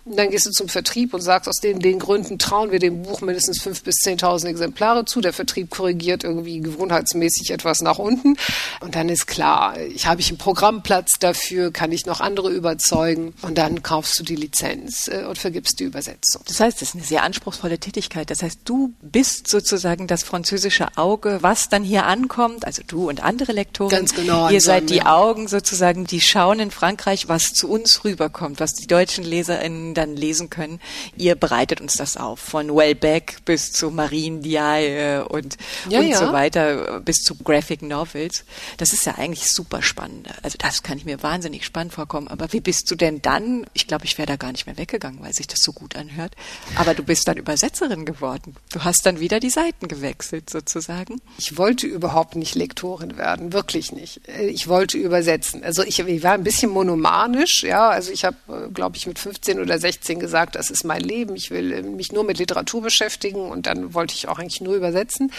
Und 0.06 0.16
dann 0.16 0.30
gehst 0.30 0.46
du 0.46 0.52
zum 0.52 0.68
Vertrieb 0.68 1.14
und 1.14 1.20
sagst, 1.20 1.48
aus 1.48 1.58
den, 1.58 1.80
den 1.80 1.98
Gründen 1.98 2.38
trauen 2.38 2.70
wir 2.70 2.78
dem 2.78 3.02
Buch 3.02 3.22
mindestens 3.22 3.60
fünf 3.60 3.82
bis 3.82 3.96
zehntausend 3.96 4.48
Exemplare 4.48 5.04
zu. 5.04 5.20
Der 5.20 5.32
Vertrieb 5.32 5.70
korrigiert 5.70 6.22
irgendwie 6.22 6.60
gewohnheitsmäßig 6.60 7.50
etwas 7.50 7.80
nach 7.80 7.98
unten. 7.98 8.36
Und 8.80 8.94
dann 8.94 9.08
ist 9.08 9.26
klar, 9.26 9.80
ich 9.80 10.06
habe 10.06 10.20
ich 10.20 10.28
einen 10.28 10.38
Programmplatz 10.38 11.14
dafür, 11.18 11.72
kann 11.72 11.90
ich 11.90 12.06
noch 12.06 12.20
andere 12.20 12.52
überzeugen. 12.52 13.34
Und 13.42 13.58
dann 13.58 13.82
kaufst 13.82 14.16
du 14.20 14.22
die 14.22 14.36
Lizenz 14.36 15.08
äh, 15.08 15.24
und 15.24 15.38
vergibst 15.38 15.80
die 15.80 15.84
Übersetzung. 15.84 16.42
Das 16.46 16.60
heißt, 16.60 16.80
das 16.80 16.90
ist 16.90 16.94
eine 16.94 17.02
sehr 17.02 17.24
anspruchsvolle 17.24 17.80
Tätigkeit. 17.80 18.30
Das 18.30 18.44
heißt, 18.44 18.60
du 18.64 18.94
bist 19.02 19.48
sozusagen 19.48 20.06
das 20.06 20.22
französische 20.22 20.86
Auge, 20.96 21.38
was 21.40 21.68
dann 21.68 21.82
hier 21.82 22.06
ankommt. 22.06 22.64
Also 22.64 22.82
du 22.86 23.08
und 23.08 23.24
andere 23.24 23.50
Lektoren. 23.50 23.90
Ganz 23.90 24.14
genau. 24.14 24.50
Ihr 24.50 24.60
seid 24.60 24.88
die 24.88 25.02
Augen 25.02 25.48
sozusagen, 25.48 26.04
die 26.06 26.20
schauen 26.20 26.60
in 26.60 26.70
Frankreich, 26.70 27.26
was 27.26 27.46
zu 27.46 27.68
uns 27.68 28.04
rüberkommt, 28.04 28.60
was 28.60 28.74
die 28.74 28.86
deutschen 28.86 29.24
LeserInnen 29.24 29.95
dann 29.96 30.16
lesen 30.16 30.50
können. 30.50 30.80
Ihr 31.16 31.34
bereitet 31.34 31.80
uns 31.80 31.96
das 31.96 32.16
auf, 32.16 32.38
von 32.38 32.74
Wellbeck 32.74 33.38
bis 33.44 33.72
zu 33.72 33.90
Marine 33.90 34.40
Diaye 34.40 35.24
und, 35.28 35.56
ja, 35.88 36.00
und 36.00 36.08
ja. 36.08 36.18
so 36.18 36.32
weiter, 36.32 37.00
bis 37.00 37.22
zu 37.22 37.34
Graphic 37.36 37.82
Novels. 37.82 38.44
Das 38.76 38.92
ist 38.92 39.06
ja 39.06 39.14
eigentlich 39.16 39.50
super 39.50 39.82
spannend. 39.82 40.28
Also 40.42 40.56
das 40.58 40.82
kann 40.82 40.98
ich 40.98 41.04
mir 41.04 41.22
wahnsinnig 41.22 41.64
spannend 41.64 41.94
vorkommen. 41.94 42.28
Aber 42.28 42.52
wie 42.52 42.60
bist 42.60 42.90
du 42.90 42.94
denn 42.94 43.22
dann? 43.22 43.66
Ich 43.72 43.86
glaube, 43.86 44.04
ich 44.04 44.18
wäre 44.18 44.26
da 44.26 44.36
gar 44.36 44.52
nicht 44.52 44.66
mehr 44.66 44.76
weggegangen, 44.76 45.20
weil 45.22 45.32
sich 45.32 45.46
das 45.46 45.60
so 45.60 45.72
gut 45.72 45.96
anhört. 45.96 46.34
Aber 46.76 46.94
du 46.94 47.02
bist 47.02 47.28
dann 47.28 47.36
Übersetzerin 47.36 48.04
geworden. 48.04 48.56
Du 48.72 48.84
hast 48.84 49.06
dann 49.06 49.20
wieder 49.20 49.40
die 49.40 49.50
Seiten 49.50 49.88
gewechselt 49.88 50.50
sozusagen. 50.50 51.20
Ich 51.38 51.56
wollte 51.56 51.86
überhaupt 51.86 52.36
nicht 52.36 52.54
Lektorin 52.54 53.16
werden, 53.16 53.52
wirklich 53.52 53.92
nicht. 53.92 54.20
Ich 54.40 54.68
wollte 54.68 54.98
übersetzen. 54.98 55.64
Also 55.64 55.82
ich, 55.82 55.98
ich 55.98 56.22
war 56.22 56.32
ein 56.32 56.44
bisschen 56.44 56.70
monomanisch, 56.70 57.62
ja. 57.62 57.88
Also 57.88 58.12
ich 58.12 58.24
habe, 58.24 58.70
glaube 58.72 58.96
ich, 58.96 59.06
mit 59.06 59.18
15 59.18 59.60
oder 59.60 59.78
16 59.78 59.85
gesagt, 60.18 60.54
das 60.54 60.70
ist 60.70 60.84
mein 60.84 61.00
Leben, 61.00 61.36
ich 61.36 61.50
will 61.50 61.72
äh, 61.72 61.82
mich 61.82 62.12
nur 62.12 62.24
mit 62.24 62.38
Literatur 62.38 62.82
beschäftigen 62.82 63.50
und 63.50 63.66
dann 63.66 63.94
wollte 63.94 64.14
ich 64.14 64.28
auch 64.28 64.38
eigentlich 64.38 64.60
nur 64.60 64.74
übersetzen. 64.74 65.32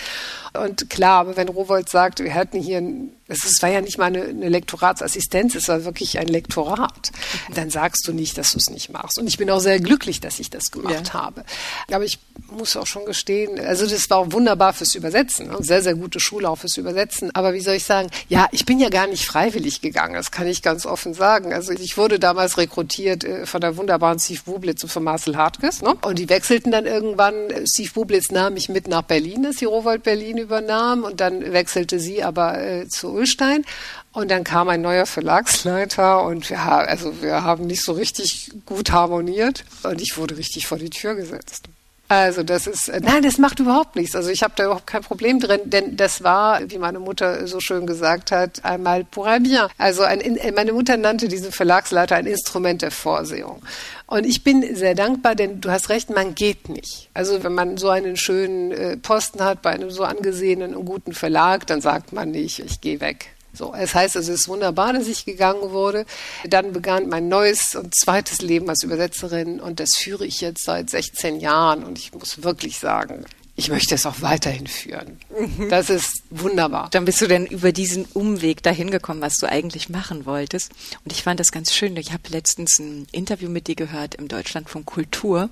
Und 0.53 0.89
klar, 0.89 1.21
aber 1.21 1.37
wenn 1.37 1.49
Rowold 1.49 1.89
sagt, 1.89 2.19
wir 2.19 2.31
hätten 2.31 2.59
hier 2.59 2.77
ein 2.77 3.16
es 3.27 3.61
war 3.61 3.69
ja 3.69 3.81
nicht 3.81 3.97
mal 3.97 4.05
eine, 4.05 4.23
eine, 4.23 4.49
Lektoratsassistenz, 4.49 5.55
es 5.55 5.67
war 5.67 5.83
wirklich 5.83 6.17
ein 6.19 6.27
Lektorat. 6.27 7.11
Dann 7.53 7.69
sagst 7.69 8.07
du 8.07 8.13
nicht, 8.13 8.37
dass 8.37 8.51
du 8.51 8.57
es 8.57 8.69
nicht 8.69 8.89
machst. 8.89 9.19
Und 9.19 9.27
ich 9.27 9.37
bin 9.37 9.49
auch 9.49 9.59
sehr 9.59 9.79
glücklich, 9.79 10.19
dass 10.19 10.39
ich 10.39 10.49
das 10.49 10.71
gemacht 10.71 11.07
ja. 11.07 11.13
habe. 11.13 11.43
Aber 11.91 12.05
ich 12.05 12.19
muss 12.49 12.77
auch 12.77 12.87
schon 12.87 13.05
gestehen, 13.05 13.59
also 13.59 13.85
das 13.85 14.09
war 14.09 14.19
auch 14.19 14.31
wunderbar 14.31 14.73
fürs 14.73 14.95
Übersetzen, 14.95 15.47
ne? 15.47 15.57
sehr, 15.59 15.81
sehr 15.81 15.95
gute 15.95 16.19
Schule 16.19 16.49
auch 16.49 16.57
fürs 16.57 16.77
Übersetzen. 16.77 17.33
Aber 17.35 17.53
wie 17.53 17.59
soll 17.59 17.75
ich 17.75 17.83
sagen, 17.83 18.09
ja, 18.29 18.47
ich 18.51 18.65
bin 18.65 18.79
ja 18.79 18.89
gar 18.89 19.07
nicht 19.07 19.25
freiwillig 19.25 19.81
gegangen, 19.81 20.13
das 20.13 20.31
kann 20.31 20.47
ich 20.47 20.61
ganz 20.61 20.85
offen 20.85 21.13
sagen. 21.13 21.53
Also 21.53 21.73
ich 21.73 21.97
wurde 21.97 22.19
damals 22.19 22.57
rekrutiert 22.57 23.23
äh, 23.23 23.45
von 23.45 23.61
der 23.61 23.75
wunderbaren 23.77 24.19
Steve 24.19 24.41
Bublitz 24.45 24.83
und 24.83 24.89
von 24.89 25.03
Marcel 25.03 25.35
Hartges. 25.35 25.81
Ne? 25.81 25.95
Und 26.01 26.19
die 26.19 26.29
wechselten 26.29 26.71
dann 26.71 26.85
irgendwann, 26.85 27.33
Steve 27.65 27.91
Bublitz 27.93 28.31
nahm 28.31 28.53
mich 28.53 28.69
mit 28.69 28.87
nach 28.87 29.03
Berlin, 29.03 29.43
dass 29.43 29.57
die 29.57 29.65
Rowold 29.65 30.03
Berlin 30.03 30.37
übernahm 30.37 31.03
und 31.03 31.19
dann 31.19 31.51
wechselte 31.51 31.99
sie 31.99 32.23
aber 32.23 32.61
äh, 32.61 32.87
zu 32.87 33.16
Ulstein. 33.17 33.65
Und 34.13 34.31
dann 34.31 34.43
kam 34.43 34.69
ein 34.69 34.81
neuer 34.81 35.05
Verlagsleiter 35.05 36.23
und 36.23 36.49
wir, 36.49 36.59
also 36.59 37.21
wir 37.21 37.43
haben 37.43 37.67
nicht 37.67 37.83
so 37.83 37.93
richtig 37.93 38.51
gut 38.65 38.91
harmoniert 38.91 39.65
und 39.83 40.01
ich 40.01 40.17
wurde 40.17 40.37
richtig 40.37 40.67
vor 40.67 40.77
die 40.77 40.89
Tür 40.89 41.15
gesetzt. 41.15 41.69
Also 42.09 42.43
das 42.43 42.67
ist, 42.67 42.87
äh, 42.87 43.01
nein, 43.03 43.21
das 43.21 43.37
macht 43.37 43.59
überhaupt 43.59 43.97
nichts. 43.97 44.15
Also 44.15 44.29
ich 44.29 44.41
habe 44.41 44.53
da 44.55 44.65
überhaupt 44.65 44.87
kein 44.87 45.01
Problem 45.01 45.39
drin, 45.39 45.61
denn 45.65 45.97
das 45.97 46.23
war, 46.23 46.61
wie 46.69 46.77
meine 46.77 46.99
Mutter 46.99 47.47
so 47.47 47.59
schön 47.59 47.85
gesagt 47.85 48.31
hat, 48.31 48.63
einmal 48.63 49.03
pour 49.03 49.27
un 49.27 49.43
bien. 49.43 49.67
Also 49.77 50.03
ein, 50.03 50.39
meine 50.55 50.71
Mutter 50.71 50.95
nannte 50.95 51.27
diesen 51.27 51.51
Verlagsleiter 51.51 52.15
ein 52.15 52.25
Instrument 52.25 52.81
der 52.81 52.91
Vorsehung. 52.91 53.61
Und 54.05 54.25
ich 54.25 54.43
bin 54.43 54.73
sehr 54.73 54.95
dankbar, 54.95 55.35
denn 55.35 55.59
du 55.59 55.69
hast 55.69 55.89
recht, 55.89 56.09
man 56.09 56.33
geht 56.33 56.69
nicht. 56.69 57.09
Also 57.13 57.43
wenn 57.43 57.53
man 57.53 57.77
so 57.77 57.89
einen 57.89 58.15
schönen 58.15 58.71
äh, 58.71 58.95
Posten 58.95 59.43
hat 59.43 59.61
bei 59.61 59.71
einem 59.71 59.91
so 59.91 60.03
angesehenen 60.03 60.75
und 60.75 60.85
guten 60.85 61.13
Verlag, 61.13 61.67
dann 61.67 61.81
sagt 61.81 62.13
man 62.13 62.31
nicht, 62.31 62.59
ich 62.59 62.79
gehe 62.79 63.01
weg. 63.01 63.36
So, 63.57 63.73
es 63.73 63.95
heißt 63.95 64.15
also, 64.15 64.31
es 64.31 64.41
ist 64.41 64.47
wunderbar, 64.47 64.93
dass 64.93 65.07
ich 65.07 65.25
gegangen 65.25 65.71
wurde. 65.71 66.05
Dann 66.47 66.73
begann 66.73 67.09
mein 67.09 67.27
neues 67.27 67.75
und 67.75 67.95
zweites 67.95 68.41
Leben 68.41 68.69
als 68.69 68.83
Übersetzerin 68.83 69.59
und 69.59 69.79
das 69.79 69.95
führe 69.97 70.25
ich 70.25 70.41
jetzt 70.41 70.63
seit 70.63 70.89
16 70.89 71.39
Jahren 71.39 71.83
und 71.83 71.97
ich 71.97 72.13
muss 72.13 72.43
wirklich 72.43 72.79
sagen, 72.79 73.25
ich 73.59 73.69
möchte 73.69 73.95
es 73.95 74.05
auch 74.05 74.21
weiterhin 74.21 74.67
führen. 74.67 75.19
Mhm. 75.35 75.69
Das 75.69 75.89
ist 75.89 76.21
wunderbar. 76.29 76.89
Dann 76.91 77.05
bist 77.05 77.19
du 77.21 77.27
denn 77.27 77.47
über 77.47 77.71
diesen 77.71 78.05
Umweg 78.13 78.61
dahin 78.61 78.91
gekommen, 78.91 79.19
was 79.19 79.39
du 79.39 79.49
eigentlich 79.49 79.89
machen 79.89 80.27
wolltest. 80.27 80.71
Und 81.03 81.11
ich 81.11 81.23
fand 81.23 81.39
das 81.39 81.51
ganz 81.51 81.73
schön. 81.73 81.97
Ich 81.97 82.13
habe 82.13 82.29
letztens 82.29 82.77
ein 82.77 83.07
Interview 83.11 83.49
mit 83.49 83.65
dir 83.65 83.73
gehört 83.75 84.13
im 84.13 84.27
Deutschlandfunk 84.27 84.85
Kultur. 84.85 85.49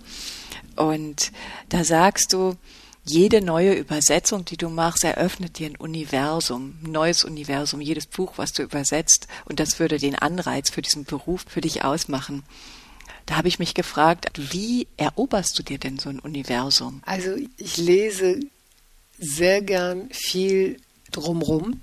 Und 0.75 1.31
da 1.69 1.83
sagst 1.83 2.31
du, 2.31 2.55
jede 3.07 3.41
neue 3.41 3.73
Übersetzung, 3.73 4.45
die 4.45 4.57
du 4.57 4.69
machst, 4.69 5.03
eröffnet 5.03 5.59
dir 5.59 5.69
ein 5.69 5.75
Universum, 5.75 6.79
ein 6.83 6.91
neues 6.91 7.23
Universum, 7.23 7.79
jedes 7.79 8.07
Buch, 8.07 8.33
was 8.37 8.51
du 8.51 8.63
übersetzt. 8.63 9.27
Und 9.45 9.59
das 9.59 9.79
würde 9.79 9.99
den 9.99 10.15
Anreiz 10.15 10.71
für 10.71 10.81
diesen 10.81 11.05
Beruf 11.05 11.45
für 11.47 11.61
dich 11.61 11.83
ausmachen. 11.83 12.43
Da 13.27 13.37
habe 13.37 13.47
ich 13.47 13.59
mich 13.59 13.73
gefragt, 13.73 14.31
wie 14.35 14.87
eroberst 14.97 15.57
du 15.57 15.63
dir 15.63 15.77
denn 15.77 15.99
so 15.99 16.09
ein 16.09 16.19
Universum? 16.19 17.01
Also 17.05 17.35
ich 17.57 17.77
lese 17.77 18.39
sehr 19.19 19.61
gern 19.61 20.09
viel 20.11 20.77
drumrum. 21.11 21.81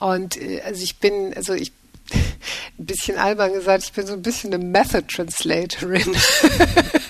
Und 0.00 0.40
äh, 0.40 0.62
also 0.62 0.82
ich 0.82 0.96
bin, 0.96 1.34
also 1.34 1.52
ich 1.54 1.72
ein 2.78 2.86
bisschen 2.86 3.18
albern 3.18 3.52
gesagt, 3.52 3.84
ich 3.84 3.92
bin 3.92 4.06
so 4.06 4.14
ein 4.14 4.22
bisschen 4.22 4.52
eine 4.52 4.64
Method 4.64 5.06
Translatorin. 5.06 6.14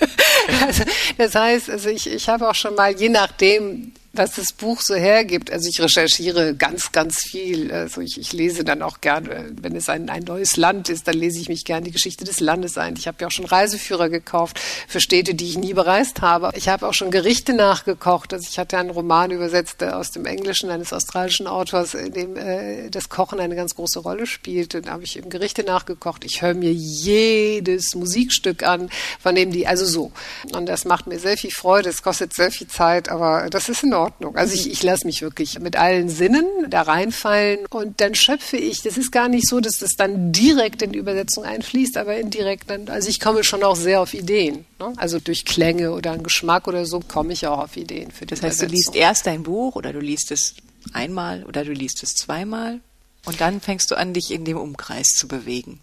also, 0.65 0.83
das 1.17 1.35
heißt, 1.35 1.69
also 1.69 1.89
ich, 1.89 2.07
ich 2.07 2.29
habe 2.29 2.47
auch 2.47 2.55
schon 2.55 2.75
mal, 2.75 2.91
je 2.91 3.09
nachdem, 3.09 3.93
was 4.17 4.35
das 4.35 4.53
Buch 4.53 4.81
so 4.81 4.95
hergibt. 4.95 5.51
Also 5.51 5.69
ich 5.69 5.79
recherchiere 5.81 6.55
ganz, 6.55 6.91
ganz 6.91 7.19
viel. 7.19 7.71
Also 7.71 8.01
ich, 8.01 8.19
ich 8.19 8.33
lese 8.33 8.63
dann 8.63 8.81
auch 8.81 9.01
gerne, 9.01 9.51
wenn 9.61 9.75
es 9.75 9.89
ein, 9.89 10.09
ein 10.09 10.23
neues 10.23 10.57
Land 10.57 10.89
ist, 10.89 11.07
dann 11.07 11.15
lese 11.15 11.39
ich 11.39 11.49
mich 11.49 11.65
gerne 11.65 11.85
die 11.85 11.91
Geschichte 11.91 12.23
des 12.23 12.39
Landes 12.39 12.77
ein. 12.77 12.95
Ich 12.97 13.07
habe 13.07 13.17
ja 13.21 13.27
auch 13.27 13.31
schon 13.31 13.45
Reiseführer 13.45 14.09
gekauft 14.09 14.59
für 14.87 14.99
Städte, 14.99 15.35
die 15.35 15.49
ich 15.49 15.57
nie 15.57 15.73
bereist 15.73 16.21
habe. 16.21 16.51
Ich 16.55 16.67
habe 16.69 16.87
auch 16.87 16.93
schon 16.93 17.11
Gerichte 17.11 17.53
nachgekocht. 17.53 18.33
Also 18.33 18.47
ich 18.49 18.57
hatte 18.57 18.77
einen 18.77 18.89
Roman 18.89 19.31
übersetzt 19.31 19.83
aus 19.83 20.11
dem 20.11 20.25
Englischen 20.25 20.69
eines 20.69 20.93
australischen 20.93 21.47
Autors, 21.47 21.93
in 21.93 22.13
dem 22.13 22.37
äh, 22.37 22.89
das 22.89 23.09
Kochen 23.09 23.39
eine 23.39 23.55
ganz 23.55 23.75
große 23.75 23.99
Rolle 23.99 24.27
spielt. 24.27 24.73
Da 24.73 24.91
habe 24.91 25.03
ich 25.03 25.17
eben 25.17 25.29
Gerichte 25.29 25.63
nachgekocht. 25.63 26.23
Ich 26.23 26.41
höre 26.41 26.53
mir 26.53 26.71
jedes 26.71 27.95
Musikstück 27.95 28.63
an, 28.63 28.89
von 29.19 29.35
dem 29.35 29.51
die, 29.51 29.67
also 29.67 29.85
so. 29.85 30.11
Und 30.53 30.67
das 30.67 30.85
macht 30.85 31.07
mir 31.07 31.19
sehr 31.19 31.37
viel 31.37 31.51
Freude. 31.51 31.89
Es 31.89 32.01
kostet 32.01 32.33
sehr 32.33 32.51
viel 32.51 32.67
Zeit, 32.67 33.09
aber 33.09 33.49
das 33.49 33.69
ist 33.69 33.83
in 33.83 33.93
Ordnung. 33.93 34.04
Ordnung. 34.05 34.35
Also 34.35 34.53
ich, 34.53 34.71
ich 34.71 34.83
lasse 34.83 35.07
mich 35.07 35.21
wirklich 35.23 35.59
mit 35.59 35.75
allen 35.75 36.09
Sinnen 36.09 36.45
da 36.69 36.83
reinfallen 36.83 37.65
und 37.71 37.99
dann 38.01 38.13
schöpfe 38.13 38.57
ich. 38.57 38.81
Das 38.83 38.97
ist 38.97 39.11
gar 39.11 39.27
nicht 39.27 39.47
so, 39.47 39.59
dass 39.59 39.79
das 39.79 39.95
dann 39.95 40.31
direkt 40.31 40.83
in 40.83 40.91
die 40.91 40.99
Übersetzung 40.99 41.43
einfließt, 41.43 41.97
aber 41.97 42.17
indirekt 42.17 42.69
dann. 42.69 42.87
Also 42.87 43.09
ich 43.09 43.19
komme 43.19 43.43
schon 43.43 43.63
auch 43.63 43.75
sehr 43.75 44.01
auf 44.01 44.13
Ideen. 44.13 44.65
Ne? 44.79 44.93
Also 44.97 45.19
durch 45.19 45.43
Klänge 45.43 45.91
oder 45.91 46.11
einen 46.11 46.23
Geschmack 46.23 46.67
oder 46.67 46.85
so 46.85 46.99
komme 46.99 47.33
ich 47.33 47.47
auch 47.47 47.59
auf 47.59 47.77
Ideen 47.77 48.11
für 48.11 48.25
die 48.25 48.35
Das 48.35 48.43
heißt, 48.43 48.61
du 48.61 48.67
liest 48.67 48.95
erst 48.95 49.25
dein 49.25 49.43
Buch 49.43 49.75
oder 49.75 49.91
du 49.91 49.99
liest 49.99 50.31
es 50.31 50.53
einmal 50.93 51.43
oder 51.45 51.65
du 51.65 51.71
liest 51.71 52.03
es 52.03 52.13
zweimal 52.13 52.79
und 53.25 53.41
dann 53.41 53.59
fängst 53.59 53.89
du 53.89 53.95
an, 53.95 54.13
dich 54.13 54.31
in 54.31 54.45
dem 54.45 54.57
Umkreis 54.57 55.07
zu 55.07 55.27
bewegen, 55.27 55.79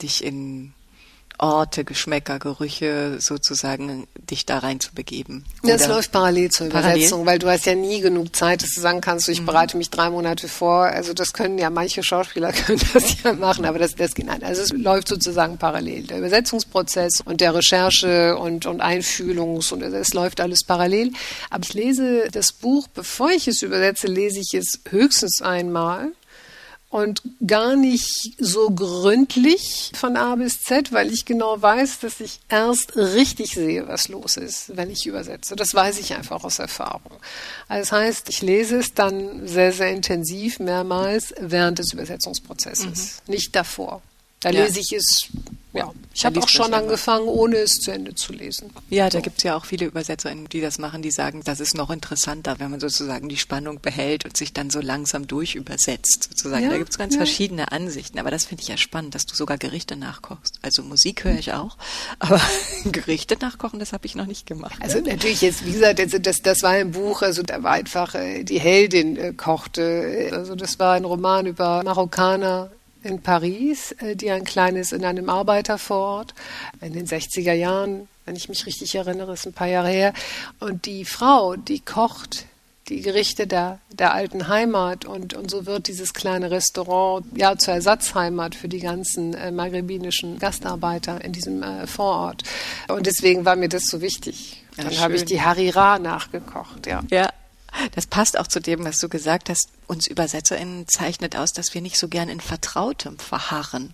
dich 0.00 0.22
in 0.22 0.72
Orte, 1.38 1.84
Geschmäcker, 1.84 2.38
Gerüche 2.38 3.16
sozusagen 3.20 4.06
dich 4.16 4.44
da 4.44 4.58
rein 4.58 4.80
zu 4.80 4.92
begeben. 4.92 5.44
Das 5.62 5.86
läuft 5.86 6.12
parallel 6.12 6.50
zur 6.50 6.66
Übersetzung, 6.66 7.24
parallel? 7.24 7.26
weil 7.26 7.38
du 7.38 7.48
hast 7.48 7.66
ja 7.66 7.74
nie 7.74 8.00
genug 8.00 8.34
Zeit, 8.34 8.62
dass 8.62 8.74
du 8.74 8.80
sagen 8.80 9.00
kannst, 9.00 9.28
ich 9.28 9.40
mhm. 9.40 9.46
bereite 9.46 9.76
mich 9.76 9.90
drei 9.90 10.10
Monate 10.10 10.48
vor. 10.48 10.84
Also 10.84 11.14
das 11.14 11.32
können 11.32 11.58
ja 11.58 11.70
manche 11.70 12.02
Schauspieler 12.02 12.52
können 12.66 12.80
das 12.92 13.22
ja 13.22 13.32
machen, 13.32 13.64
aber 13.64 13.78
das, 13.78 13.94
das 13.94 14.14
geht 14.14 14.26
nicht. 14.26 14.42
Also 14.42 14.62
es 14.62 14.72
läuft 14.72 15.08
sozusagen 15.08 15.58
parallel. 15.58 16.04
Der 16.04 16.18
Übersetzungsprozess 16.18 17.20
und 17.24 17.40
der 17.40 17.54
Recherche 17.54 18.36
und, 18.36 18.66
und 18.66 18.82
Einfühlungs- 18.82 19.72
und 19.72 19.82
es 19.82 20.14
läuft 20.14 20.40
alles 20.40 20.64
parallel. 20.64 21.12
Aber 21.50 21.62
ich 21.62 21.74
lese 21.74 22.28
das 22.32 22.52
Buch, 22.52 22.88
bevor 22.88 23.30
ich 23.30 23.48
es 23.48 23.62
übersetze, 23.62 24.06
lese 24.06 24.40
ich 24.40 24.54
es 24.54 24.80
höchstens 24.90 25.40
einmal 25.40 26.12
und 26.90 27.20
gar 27.46 27.76
nicht 27.76 28.34
so 28.38 28.70
gründlich 28.70 29.92
von 29.94 30.16
A 30.16 30.34
bis 30.36 30.62
Z, 30.62 30.92
weil 30.92 31.12
ich 31.12 31.26
genau 31.26 31.60
weiß, 31.60 32.00
dass 32.00 32.20
ich 32.20 32.40
erst 32.48 32.96
richtig 32.96 33.52
sehe, 33.52 33.86
was 33.88 34.08
los 34.08 34.38
ist, 34.38 34.74
wenn 34.76 34.90
ich 34.90 35.06
übersetze. 35.06 35.54
Das 35.54 35.74
weiß 35.74 35.98
ich 35.98 36.14
einfach 36.14 36.44
aus 36.44 36.58
Erfahrung. 36.58 37.12
Also 37.68 37.82
das 37.82 37.92
heißt, 37.92 38.28
ich 38.30 38.40
lese 38.40 38.78
es 38.78 38.94
dann 38.94 39.46
sehr, 39.46 39.72
sehr 39.72 39.92
intensiv 39.92 40.60
mehrmals 40.60 41.34
während 41.38 41.78
des 41.78 41.92
Übersetzungsprozesses, 41.92 43.22
mhm. 43.26 43.32
nicht 43.32 43.54
davor. 43.54 44.00
Da 44.40 44.50
ja. 44.50 44.64
lese 44.64 44.80
ich 44.80 44.92
es 44.92 45.28
ja, 45.74 45.92
ich 46.14 46.24
habe 46.24 46.40
auch 46.40 46.48
schon 46.48 46.72
angefangen, 46.72 47.28
ohne 47.28 47.58
es 47.58 47.78
zu 47.78 47.92
Ende 47.92 48.14
zu 48.14 48.32
lesen. 48.32 48.70
Ja, 48.88 49.10
da 49.10 49.18
so. 49.18 49.22
gibt 49.22 49.38
es 49.38 49.44
ja 49.44 49.54
auch 49.54 49.66
viele 49.66 49.88
UbersetzerInnen, 49.88 50.48
die 50.48 50.60
das 50.60 50.78
machen, 50.78 51.02
die 51.02 51.10
sagen, 51.10 51.42
das 51.44 51.60
ist 51.60 51.76
noch 51.76 51.90
interessanter, 51.90 52.58
wenn 52.58 52.70
man 52.70 52.80
sozusagen 52.80 53.28
die 53.28 53.36
Spannung 53.36 53.80
behält 53.80 54.24
und 54.24 54.36
sich 54.36 54.52
dann 54.52 54.70
so 54.70 54.80
langsam 54.80 55.26
durchübersetzt. 55.26 56.30
Sozusagen. 56.30 56.64
Ja, 56.64 56.70
da 56.70 56.78
gibt 56.78 56.90
es 56.90 56.98
ganz 56.98 57.14
ja. 57.14 57.18
verschiedene 57.18 57.70
Ansichten. 57.70 58.18
Aber 58.18 58.30
das 58.30 58.46
finde 58.46 58.62
ich 58.62 58.68
ja 58.68 58.78
spannend, 58.78 59.14
dass 59.14 59.26
du 59.26 59.34
sogar 59.36 59.58
Gerichte 59.58 59.96
nachkochst. 59.96 60.58
Also 60.62 60.82
Musik 60.82 61.24
höre 61.24 61.38
ich 61.38 61.52
auch, 61.52 61.76
aber 62.18 62.40
Gerichte 62.84 63.36
nachkochen, 63.38 63.78
das 63.78 63.92
habe 63.92 64.06
ich 64.06 64.14
noch 64.14 64.26
nicht 64.26 64.46
gemacht. 64.46 64.78
Also 64.80 65.00
natürlich 65.00 65.42
jetzt, 65.42 65.66
wie 65.66 65.72
gesagt, 65.72 66.00
das, 66.26 66.42
das 66.42 66.62
war 66.62 66.70
ein 66.70 66.92
Buch, 66.92 67.22
also 67.22 67.42
da 67.42 67.62
war 67.62 67.72
einfach 67.72 68.14
äh, 68.14 68.42
die 68.42 68.58
Heldin 68.58 69.16
äh, 69.16 69.32
kochte. 69.34 70.30
Also 70.32 70.56
das 70.56 70.78
war 70.78 70.94
ein 70.94 71.04
Roman 71.04 71.46
über 71.46 71.82
Marokkaner 71.84 72.70
in 73.08 73.22
Paris, 73.22 73.92
äh, 73.92 74.14
die 74.14 74.30
ein 74.30 74.44
kleines 74.44 74.92
in 74.92 75.04
einem 75.04 75.28
Arbeitervorort 75.28 76.34
in 76.80 76.92
den 76.92 77.06
60er 77.06 77.52
Jahren, 77.52 78.08
wenn 78.24 78.36
ich 78.36 78.48
mich 78.48 78.66
richtig 78.66 78.94
erinnere, 78.94 79.32
ist 79.32 79.46
ein 79.46 79.54
paar 79.54 79.68
Jahre 79.68 79.88
her. 79.88 80.12
Und 80.60 80.86
die 80.86 81.04
Frau, 81.04 81.56
die 81.56 81.80
kocht 81.80 82.44
die 82.88 83.00
Gerichte 83.02 83.46
der, 83.46 83.80
der 83.92 84.14
alten 84.14 84.48
Heimat 84.48 85.04
und, 85.04 85.34
und 85.34 85.50
so 85.50 85.66
wird 85.66 85.88
dieses 85.88 86.14
kleine 86.14 86.50
Restaurant 86.50 87.26
ja 87.34 87.56
zur 87.56 87.74
Ersatzheimat 87.74 88.54
für 88.54 88.68
die 88.68 88.80
ganzen 88.80 89.34
äh, 89.34 89.50
maghrebinischen 89.50 90.38
Gastarbeiter 90.38 91.22
in 91.22 91.32
diesem 91.32 91.62
äh, 91.62 91.86
Vorort. 91.86 92.44
Und 92.88 93.06
deswegen 93.06 93.44
war 93.44 93.56
mir 93.56 93.68
das 93.68 93.84
so 93.88 94.00
wichtig. 94.00 94.64
Dann 94.76 94.90
ja, 94.90 95.00
habe 95.00 95.16
ich 95.16 95.24
die 95.24 95.42
Harira 95.42 95.98
nachgekocht, 95.98 96.86
ja. 96.86 97.02
Ja, 97.10 97.28
das 97.94 98.06
passt 98.06 98.38
auch 98.38 98.46
zu 98.46 98.60
dem, 98.60 98.84
was 98.84 98.98
du 98.98 99.08
gesagt 99.08 99.50
hast. 99.50 99.68
Uns 99.86 100.10
UbersetzerInnen 100.10 100.86
zeichnet 100.88 101.36
aus, 101.36 101.52
dass 101.52 101.74
wir 101.74 101.80
nicht 101.80 101.98
so 101.98 102.08
gern 102.08 102.28
in 102.28 102.40
Vertrautem 102.40 103.18
verharren. 103.18 103.92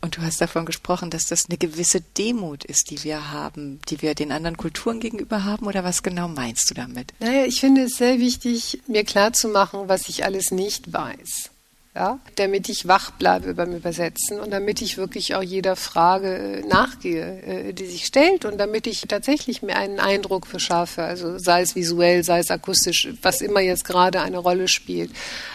Und 0.00 0.16
du 0.16 0.22
hast 0.22 0.40
davon 0.40 0.64
gesprochen, 0.64 1.10
dass 1.10 1.26
das 1.26 1.46
eine 1.48 1.58
gewisse 1.58 2.00
Demut 2.00 2.64
ist, 2.64 2.90
die 2.90 3.02
wir 3.02 3.32
haben, 3.32 3.80
die 3.88 4.00
wir 4.00 4.14
den 4.14 4.30
anderen 4.30 4.56
Kulturen 4.56 5.00
gegenüber 5.00 5.44
haben. 5.44 5.66
Oder 5.66 5.82
was 5.82 6.04
genau 6.04 6.28
meinst 6.28 6.70
du 6.70 6.74
damit? 6.74 7.12
Naja, 7.18 7.44
ich 7.44 7.60
finde 7.60 7.82
es 7.82 7.96
sehr 7.96 8.18
wichtig, 8.20 8.80
mir 8.86 9.04
klarzumachen, 9.04 9.88
was 9.88 10.08
ich 10.08 10.24
alles 10.24 10.52
nicht 10.52 10.92
weiß 10.92 11.50
ja, 11.98 12.20
damit 12.36 12.68
ich 12.68 12.86
wach 12.86 13.10
bleibe 13.10 13.54
beim 13.54 13.74
Übersetzen 13.74 14.38
und 14.38 14.52
damit 14.52 14.82
ich 14.82 14.98
wirklich 14.98 15.34
auch 15.34 15.42
jeder 15.42 15.74
Frage 15.74 16.60
äh, 16.62 16.66
nachgehe, 16.66 17.42
äh, 17.42 17.72
die 17.72 17.86
sich 17.86 18.04
stellt 18.04 18.44
und 18.44 18.56
damit 18.56 18.86
ich 18.86 19.00
tatsächlich 19.08 19.62
mir 19.62 19.74
einen 19.74 19.98
Eindruck 19.98 20.46
verschaffe, 20.46 21.02
also 21.02 21.38
sei 21.38 21.62
es 21.62 21.74
visuell, 21.74 22.22
sei 22.22 22.38
es 22.38 22.52
akustisch, 22.52 23.08
was 23.20 23.40
immer 23.40 23.58
jetzt 23.58 23.84
gerade 23.84 24.20
eine 24.20 24.38
Rolle 24.38 24.68
spielt. 24.68 25.10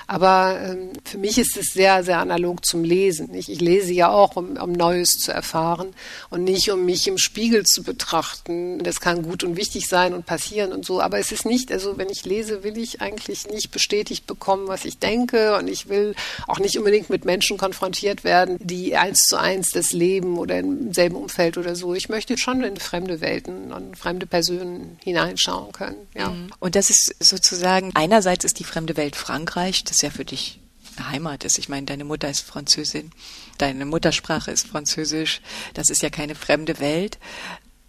Aber 0.05 0.59
ähm, 0.61 0.89
für 1.05 1.17
mich 1.17 1.37
ist 1.37 1.55
es 1.55 1.67
sehr, 1.67 2.03
sehr 2.03 2.19
analog 2.19 2.65
zum 2.65 2.83
Lesen. 2.83 3.33
Ich, 3.33 3.49
ich 3.49 3.61
lese 3.61 3.93
ja 3.93 4.11
auch, 4.11 4.35
um, 4.35 4.57
um 4.57 4.73
Neues 4.73 5.19
zu 5.19 5.31
erfahren 5.31 5.93
und 6.29 6.43
nicht, 6.43 6.69
um 6.71 6.83
mich 6.83 7.07
im 7.07 7.17
Spiegel 7.17 7.63
zu 7.63 7.83
betrachten. 7.83 8.83
Das 8.83 8.99
kann 8.99 9.23
gut 9.23 9.45
und 9.45 9.55
wichtig 9.55 9.87
sein 9.87 10.13
und 10.13 10.25
passieren 10.25 10.73
und 10.73 10.85
so, 10.85 10.99
aber 10.99 11.19
es 11.19 11.31
ist 11.31 11.45
nicht, 11.45 11.71
also 11.71 11.97
wenn 11.97 12.09
ich 12.09 12.25
lese, 12.25 12.65
will 12.65 12.77
ich 12.77 12.99
eigentlich 12.99 13.47
nicht 13.47 13.71
bestätigt 13.71 14.27
bekommen, 14.27 14.67
was 14.67 14.83
ich 14.83 14.99
denke 14.99 15.55
und 15.55 15.69
ich 15.69 15.87
will 15.87 16.15
auch 16.47 16.59
nicht 16.59 16.77
unbedingt 16.77 17.09
mit 17.09 17.25
Menschen 17.25 17.57
konfrontiert 17.57 18.23
werden, 18.23 18.57
die 18.59 18.95
eins 18.95 19.19
zu 19.27 19.37
eins 19.37 19.71
das 19.71 19.91
leben 19.91 20.37
oder 20.37 20.59
im 20.59 20.93
selben 20.93 21.15
Umfeld 21.15 21.57
oder 21.57 21.75
so. 21.75 21.93
Ich 21.93 22.09
möchte 22.09 22.37
schon 22.37 22.63
in 22.63 22.77
fremde 22.77 23.21
Welten 23.21 23.71
und 23.71 23.97
fremde 23.97 24.25
Personen 24.25 24.97
hineinschauen 25.03 25.71
können. 25.71 26.07
Ja. 26.13 26.29
Mhm. 26.29 26.51
Und 26.59 26.75
das 26.75 26.89
ist 26.89 27.15
sozusagen, 27.19 27.91
einerseits 27.93 28.45
ist 28.45 28.59
die 28.59 28.63
fremde 28.63 28.97
Welt 28.97 29.15
Frankreich, 29.15 29.83
das 29.83 30.01
ja 30.01 30.09
für 30.09 30.25
dich 30.25 30.59
Heimat 31.09 31.43
ist. 31.43 31.57
Ich 31.57 31.69
meine, 31.69 31.85
deine 31.85 32.03
Mutter 32.03 32.29
ist 32.29 32.41
Französin, 32.41 33.11
deine 33.57 33.85
Muttersprache 33.85 34.51
ist 34.51 34.67
Französisch, 34.67 35.41
das 35.73 35.89
ist 35.89 36.01
ja 36.01 36.09
keine 36.09 36.35
fremde 36.35 36.79
Welt. 36.79 37.17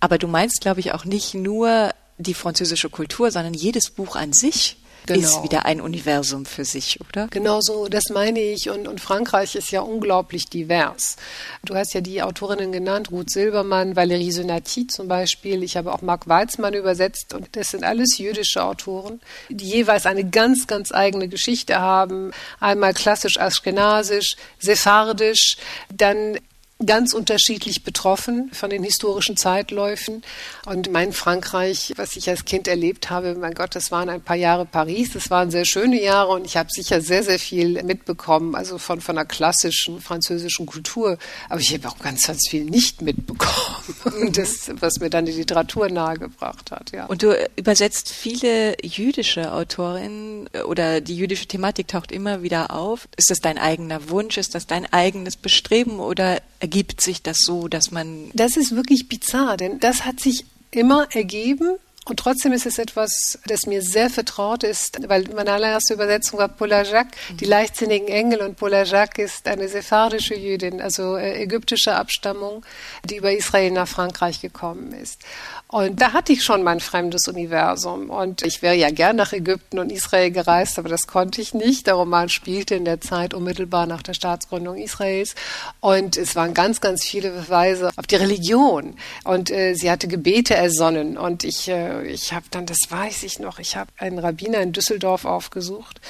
Aber 0.00 0.18
du 0.18 0.28
meinst, 0.28 0.60
glaube 0.60 0.80
ich, 0.80 0.92
auch 0.92 1.04
nicht 1.04 1.34
nur 1.34 1.92
die 2.18 2.34
französische 2.34 2.90
Kultur, 2.90 3.30
sondern 3.30 3.54
jedes 3.54 3.90
Buch 3.90 4.16
an 4.16 4.32
sich 4.32 4.76
genau. 5.06 5.20
ist 5.20 5.42
wieder 5.42 5.66
ein 5.66 5.81
Universum 5.81 6.46
für 6.46 6.64
sich, 6.64 6.98
oder? 7.00 7.29
Genau 7.29 7.61
so, 7.61 7.88
das 7.88 8.05
meine 8.11 8.40
ich. 8.40 8.70
Und, 8.70 8.88
und 8.88 9.00
Frankreich 9.00 9.55
ist 9.55 9.70
ja 9.70 9.81
unglaublich 9.81 10.46
divers. 10.46 11.16
Du 11.64 11.74
hast 11.74 11.94
ja 11.94 12.00
die 12.00 12.22
Autorinnen 12.22 12.72
genannt, 12.72 13.11
Ruth 13.11 13.31
Silbermann, 13.31 13.94
Valérie 13.94 14.33
Senati 14.33 14.87
zum 14.87 15.09
Beispiel. 15.09 15.62
Ich 15.62 15.76
habe 15.76 15.92
auch 15.92 16.02
Marc 16.02 16.29
Weizmann 16.29 16.74
übersetzt. 16.74 17.35
Und 17.35 17.48
das 17.57 17.70
sind 17.70 17.85
alles 17.85 18.18
jüdische 18.18 18.64
Autoren, 18.64 19.20
die 19.48 19.66
jeweils 19.66 20.07
eine 20.07 20.29
ganz, 20.29 20.66
ganz 20.66 20.92
eigene 20.92 21.29
Geschichte 21.29 21.81
haben. 21.81 22.33
Einmal 22.61 22.94
klassisch 22.94 23.38
aschkenasisch, 23.38 24.37
sephardisch, 24.59 25.57
dann 25.92 26.38
ganz 26.87 27.12
unterschiedlich 27.12 27.85
betroffen 27.85 28.51
von 28.53 28.70
den 28.70 28.83
historischen 28.83 29.37
Zeitläufen. 29.37 30.23
Und 30.66 30.90
mein 30.90 31.12
Frankreich, 31.12 31.92
was 31.97 32.16
ich 32.16 32.29
als 32.29 32.44
Kind 32.44 32.68
erlebt 32.68 33.11
habe, 33.11 33.35
mein 33.35 33.55
Gott, 33.55 33.75
das 33.75 33.90
waren 33.90 34.09
ein 34.09 34.23
paar 34.23 34.37
Jahre 34.37 34.66
Paris, 34.66 35.12
das 35.12 35.31
waren 35.31 35.51
sehr 35.51 35.64
schöne 35.64 36.03
Jahre 36.03 36.33
und 36.33 36.44
ich 36.44 36.57
habe 36.57 36.68
sicher 36.70 37.01
sehr, 37.01 37.23
sehr 37.23 37.38
viel 37.38 37.83
mitbekommen, 37.83 38.55
also 38.55 38.79
von, 38.79 39.01
von 39.01 39.16
der 39.16 39.25
klassischen 39.25 40.01
französischen 40.01 40.66
Kultur. 40.66 41.18
Aber 41.49 41.61
ich 41.61 41.73
habe 41.73 41.88
auch 41.88 41.99
ganz, 41.99 42.27
ganz 42.27 42.49
viel 42.49 42.64
nicht 42.64 43.03
mitbekommen, 43.03 44.33
das, 44.33 44.70
was 44.81 45.01
mir 45.01 45.11
dann 45.11 45.27
die 45.27 45.33
Literatur 45.33 45.88
nahegebracht 45.88 46.70
hat. 46.70 46.92
Ja. 46.92 47.07
Und 47.07 47.23
du 47.23 47.35
übersetzt 47.57 48.11
viele 48.11 48.77
jüdische 48.83 49.53
Autorinnen 49.53 50.49
oder 50.66 51.01
die 51.01 51.16
jüdische 51.16 51.47
Thematik 51.47 51.88
taucht 51.88 52.12
immer 52.12 52.42
wieder 52.42 52.70
auf. 52.70 53.09
Ist 53.16 53.31
das 53.31 53.40
dein 53.40 53.59
eigener 53.59 54.09
Wunsch? 54.11 54.37
Ist 54.38 54.55
das 54.55 54.66
dein 54.66 54.90
eigenes 54.92 55.37
Bestreben 55.37 56.01
oder 56.01 56.40
ergibt 56.61 56.73
sich 57.00 57.22
das 57.22 57.38
so, 57.38 57.68
dass 57.68 57.90
man. 57.90 58.30
Das 58.34 58.56
ist 58.56 58.74
wirklich 58.74 59.08
bizarr, 59.08 59.56
denn 59.56 59.80
das 59.80 60.04
hat 60.04 60.20
sich 60.20 60.44
immer 60.70 61.06
ergeben. 61.12 61.76
Und 62.05 62.19
trotzdem 62.19 62.53
ist 62.53 62.67
es 62.67 62.79
etwas, 62.79 63.38
das 63.47 63.67
mir 63.67 63.81
sehr 63.81 64.11
vertraut 64.11 64.62
ist, 64.62 65.09
weil 65.09 65.25
meine 65.35 65.53
allererste 65.53 65.95
Übersetzung 65.95 66.38
war 66.38 66.49
Paula 66.49 66.83
Jacques, 66.83 67.19
mhm. 67.31 67.37
die 67.38 67.45
leichtsinnigen 67.47 68.09
Engel. 68.09 68.43
Und 68.43 68.57
Paula 68.57 68.83
Jacques 68.83 69.25
ist 69.25 69.49
eine 69.49 69.69
sephardische 69.69 70.35
Jüdin, 70.35 70.83
also 70.83 71.17
äh, 71.17 71.43
ägyptische 71.43 71.95
Abstammung, 71.95 72.64
die 73.05 73.17
über 73.17 73.33
Israel 73.33 73.71
nach 73.71 73.88
Frankreich 73.88 74.40
gekommen 74.40 74.93
ist. 74.93 75.23
Und 75.69 76.01
da 76.01 76.12
hatte 76.12 76.33
ich 76.33 76.45
schon 76.45 76.62
mein 76.62 76.81
fremdes 76.81 77.27
Universum. 77.27 78.11
Und 78.11 78.43
ich 78.43 78.61
wäre 78.62 78.77
ja 78.77 78.90
gern 78.90 79.17
nach 79.17 79.33
Ägypten 79.33 79.79
und 79.79 79.90
Israel 79.90 80.31
gereist, 80.31 80.79
aber 80.79 80.88
das 80.88 81.07
konnte 81.07 81.40
ich 81.40 81.55
nicht. 81.55 81.87
Der 81.87 81.95
Roman 81.95 82.29
spielte 82.29 82.75
in 82.75 82.85
der 82.85 83.01
Zeit 83.01 83.35
unmittelbar 83.35 83.87
nach 83.87 84.03
der 84.03 84.14
Staatsgründung 84.14 84.77
Israels. 84.77 85.35
Und 85.81 86.17
es 86.17 86.37
waren 86.37 86.55
ganz, 86.55 86.81
ganz 86.81 87.05
viele 87.05 87.31
Beweise 87.31 87.90
auf 87.97 88.07
die 88.07 88.17
Religion. 88.17 88.95
Und 89.25 89.51
äh, 89.51 89.75
sie 89.75 89.90
hatte 89.90 90.07
Gebete 90.07 90.55
ersonnen. 90.55 91.17
Und 91.17 91.45
ich, 91.45 91.69
äh, 91.69 91.93
ich 92.00 92.33
habe 92.33 92.46
dann, 92.50 92.66
das 92.66 92.78
weiß 92.88 93.22
ich 93.22 93.38
noch, 93.38 93.59
ich 93.59 93.76
habe 93.76 93.90
einen 93.98 94.18
Rabbiner 94.18 94.61
in 94.61 94.72
Düsseldorf 94.72 95.24
aufgesucht 95.24 96.00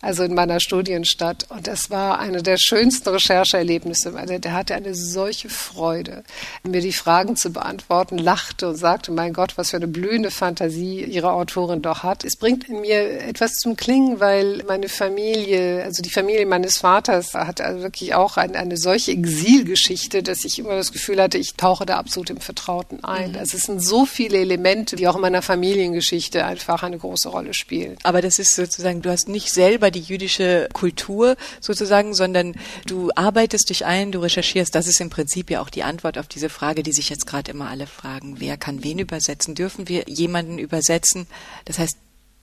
also 0.00 0.22
in 0.24 0.34
meiner 0.34 0.60
Studienstadt. 0.60 1.46
Und 1.50 1.66
das 1.66 1.90
war 1.90 2.18
eine 2.18 2.42
der 2.42 2.56
schönsten 2.58 3.08
Rechercheerlebnisse. 3.10 4.12
Der, 4.28 4.38
der 4.38 4.52
hatte 4.52 4.74
eine 4.74 4.94
solche 4.94 5.48
Freude, 5.48 6.24
mir 6.62 6.80
die 6.80 6.92
Fragen 6.92 7.36
zu 7.36 7.50
beantworten, 7.50 8.18
lachte 8.18 8.68
und 8.68 8.76
sagte, 8.76 9.12
mein 9.12 9.32
Gott, 9.32 9.56
was 9.56 9.70
für 9.70 9.76
eine 9.76 9.88
blühende 9.88 10.30
Fantasie 10.30 11.04
Ihre 11.04 11.32
Autorin 11.32 11.82
doch 11.82 12.02
hat. 12.02 12.24
Es 12.24 12.36
bringt 12.36 12.68
in 12.68 12.80
mir 12.80 13.20
etwas 13.20 13.52
zum 13.54 13.76
Klingen, 13.76 14.20
weil 14.20 14.62
meine 14.66 14.88
Familie, 14.88 15.82
also 15.84 16.02
die 16.02 16.10
Familie 16.10 16.46
meines 16.46 16.78
Vaters, 16.78 17.34
hat 17.34 17.60
also 17.60 17.82
wirklich 17.82 18.14
auch 18.14 18.36
eine, 18.36 18.58
eine 18.58 18.76
solche 18.76 19.12
Exilgeschichte, 19.12 20.22
dass 20.22 20.44
ich 20.44 20.58
immer 20.58 20.76
das 20.76 20.92
Gefühl 20.92 21.20
hatte, 21.20 21.38
ich 21.38 21.54
tauche 21.54 21.84
da 21.84 21.96
absolut 21.96 22.30
im 22.30 22.40
Vertrauten 22.40 23.04
ein. 23.04 23.32
Mhm. 23.32 23.38
Also 23.38 23.56
es 23.56 23.64
sind 23.64 23.84
so 23.84 24.06
viele 24.06 24.38
Elemente, 24.38 24.96
die 24.96 25.08
auch 25.08 25.16
in 25.16 25.20
meiner 25.20 25.42
Familiengeschichte 25.42 26.44
einfach 26.44 26.82
eine 26.82 26.98
große 26.98 27.28
Rolle 27.28 27.54
spielen. 27.54 27.96
Aber 28.02 28.22
das 28.22 28.38
ist 28.38 28.54
sozusagen, 28.54 29.02
du 29.02 29.10
hast 29.10 29.28
nicht 29.28 29.52
selber 29.52 29.89
die 29.90 30.00
jüdische 30.00 30.68
Kultur 30.72 31.36
sozusagen, 31.60 32.14
sondern 32.14 32.54
du 32.86 33.10
arbeitest 33.14 33.70
dich 33.70 33.84
ein, 33.84 34.12
du 34.12 34.20
recherchierst. 34.20 34.74
Das 34.74 34.86
ist 34.86 35.00
im 35.00 35.10
Prinzip 35.10 35.50
ja 35.50 35.60
auch 35.60 35.70
die 35.70 35.82
Antwort 35.82 36.18
auf 36.18 36.26
diese 36.26 36.48
Frage, 36.48 36.82
die 36.82 36.92
sich 36.92 37.10
jetzt 37.10 37.26
gerade 37.26 37.50
immer 37.50 37.68
alle 37.68 37.86
fragen. 37.86 38.36
Wer 38.38 38.56
kann 38.56 38.84
wen 38.84 38.98
übersetzen? 38.98 39.54
Dürfen 39.54 39.88
wir 39.88 40.04
jemanden 40.06 40.58
übersetzen? 40.58 41.26
Das 41.64 41.78
heißt, 41.78 41.96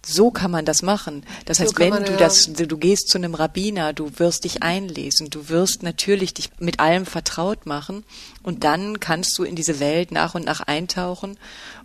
so 0.06 0.32
kann 0.32 0.52
man 0.52 0.66
das 0.66 0.82
machen. 0.82 1.26
Das 1.46 1.58
so 1.58 1.64
heißt, 1.64 1.80
wenn 1.80 1.90
man, 1.90 2.06
du 2.06 2.16
das, 2.16 2.52
du 2.54 2.78
gehst 2.78 3.10
zu 3.10 3.18
einem 3.18 3.36
Rabbiner, 3.36 3.94
du 3.94 4.20
wirst 4.20 4.46
dich 4.46 4.64
einlesen, 4.64 5.30
du 5.30 5.50
wirst 5.50 5.84
natürlich 5.84 6.34
dich 6.34 6.50
mit 6.60 6.80
allem 6.80 7.06
vertraut 7.06 7.66
machen 7.66 8.04
und 8.44 8.64
dann 8.64 9.00
kannst 9.00 9.38
du 9.38 9.44
in 9.44 9.56
diese 9.56 9.80
Welt 9.80 10.12
nach 10.12 10.36
und 10.36 10.46
nach 10.46 10.62
eintauchen 10.62 11.38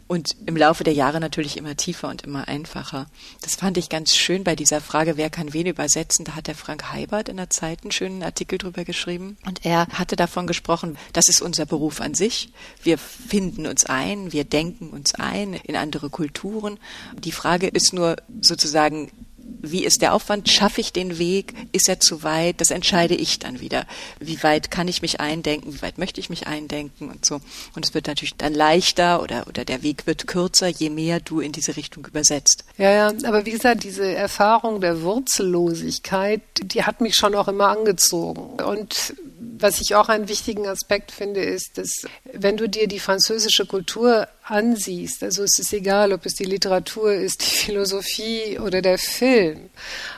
und 0.09 0.37
im 0.47 0.57
Laufe 0.57 0.85
der 0.85 0.93
Jahre 0.93 1.21
natürlich 1.21 1.57
immer 1.57 1.77
tiefer 1.77 2.09
und 2.09 2.23
immer 2.23 2.49
einfacher. 2.49 3.07
Das 3.41 3.55
fand 3.55 3.77
ich 3.77 3.89
ganz 3.89 4.15
schön 4.15 4.45
bei 4.45 4.57
dieser 4.57 4.81
Frage, 4.81 5.17
wer 5.17 5.31
kann 5.31 5.53
wen 5.53 5.67
übersetzen. 5.67 6.25
Da 6.25 6.35
hat 6.35 6.47
der 6.47 6.55
Frank 6.55 6.93
Heibert 6.93 7.29
in 7.29 7.37
der 7.37 7.51
Zeit 7.51 7.83
einen 7.83 7.93
schönen 7.93 8.23
Artikel 8.23 8.59
drüber 8.59 8.85
geschrieben 8.85 9.37
und 9.47 9.65
er 9.65 9.87
hatte 9.89 10.17
davon 10.17 10.47
gesprochen, 10.47 10.99
das 11.13 11.29
ist 11.29 11.41
unser 11.41 11.67
Beruf 11.67 12.01
an 12.01 12.15
sich. 12.15 12.53
Wir 12.83 12.99
finden 12.99 13.67
uns 13.67 13.87
ein, 13.87 14.33
wir 14.33 14.45
denken 14.45 14.91
uns 14.91 15.15
ein 15.15 15.55
in 15.55 15.77
andere 15.77 16.11
Kulturen. 16.11 16.79
Die 17.19 17.33
Frage 17.33 17.69
ist 17.69 17.93
nur 17.93 18.17
sozusagen, 18.41 19.11
wie 19.63 19.85
ist 19.85 20.03
der 20.03 20.13
Aufwand? 20.13 20.51
Schaffe 20.51 20.81
ich 20.81 20.93
den 20.93 21.19
Weg? 21.19 21.55
Ist 21.73 21.89
er 21.89 22.01
zu 22.01 22.23
weit? 22.23 22.61
Das 22.61 22.71
entscheide 22.71 23.15
ich 23.15 23.39
dann 23.39 23.61
wieder. 23.61 23.87
Wie 24.21 24.43
weit 24.43 24.71
kann 24.71 24.89
ich 24.89 25.03
mich 25.03 25.21
eindenken? 25.21 25.73
Wie 25.73 25.83
weit 25.83 25.99
möchte 25.99 26.21
ich 26.21 26.29
mich 26.29 26.47
eindenken 26.47 27.09
und 27.09 27.25
so? 27.25 27.41
Und 27.75 27.85
es 27.85 27.95
wird 27.95 28.09
natürlich 28.09 28.35
dann 28.35 28.55
leichter 28.55 29.23
oder, 29.23 29.47
oder 29.47 29.65
der 29.65 29.83
Weg 29.83 30.07
wird 30.07 30.27
kürzer, 30.27 30.69
je 30.69 30.91
mehr 30.91 31.21
du 31.21 31.41
in 31.41 31.53
diese 31.53 31.77
Richtung 31.77 32.07
übersetzt. 32.07 32.65
Ja, 32.77 32.91
ja, 32.91 33.13
aber 33.25 33.47
wie 33.47 33.53
gesagt, 33.53 33.85
diese 33.85 34.13
Erfahrung 34.13 34.81
der 34.81 35.03
Wurzellosigkeit, 35.03 36.43
die 36.61 36.85
hat 36.85 37.01
mich 37.01 37.15
schon 37.15 37.35
auch 37.35 37.49
immer 37.49 37.69
angezogen. 37.69 38.63
Und 38.63 39.15
was 39.59 39.81
ich 39.81 39.95
auch 39.95 40.09
einen 40.09 40.29
wichtigen 40.29 40.67
Aspekt 40.67 41.11
finde, 41.11 41.41
ist, 41.41 41.79
dass 41.79 42.07
wenn 42.33 42.57
du 42.57 42.69
dir 42.69 42.87
die 42.87 43.01
französische 43.01 43.67
Kultur 43.67 44.29
ansiehst, 44.45 45.23
also 45.23 45.43
es 45.43 45.59
ist 45.59 45.73
egal, 45.73 46.13
ob 46.13 46.27
es 46.27 46.35
die 46.35 46.45
Literatur 46.45 47.13
ist, 47.13 47.41
die 47.43 47.57
Philosophie 47.57 48.59
oder 48.59 48.83
der 48.83 48.99
Film, 48.99 49.71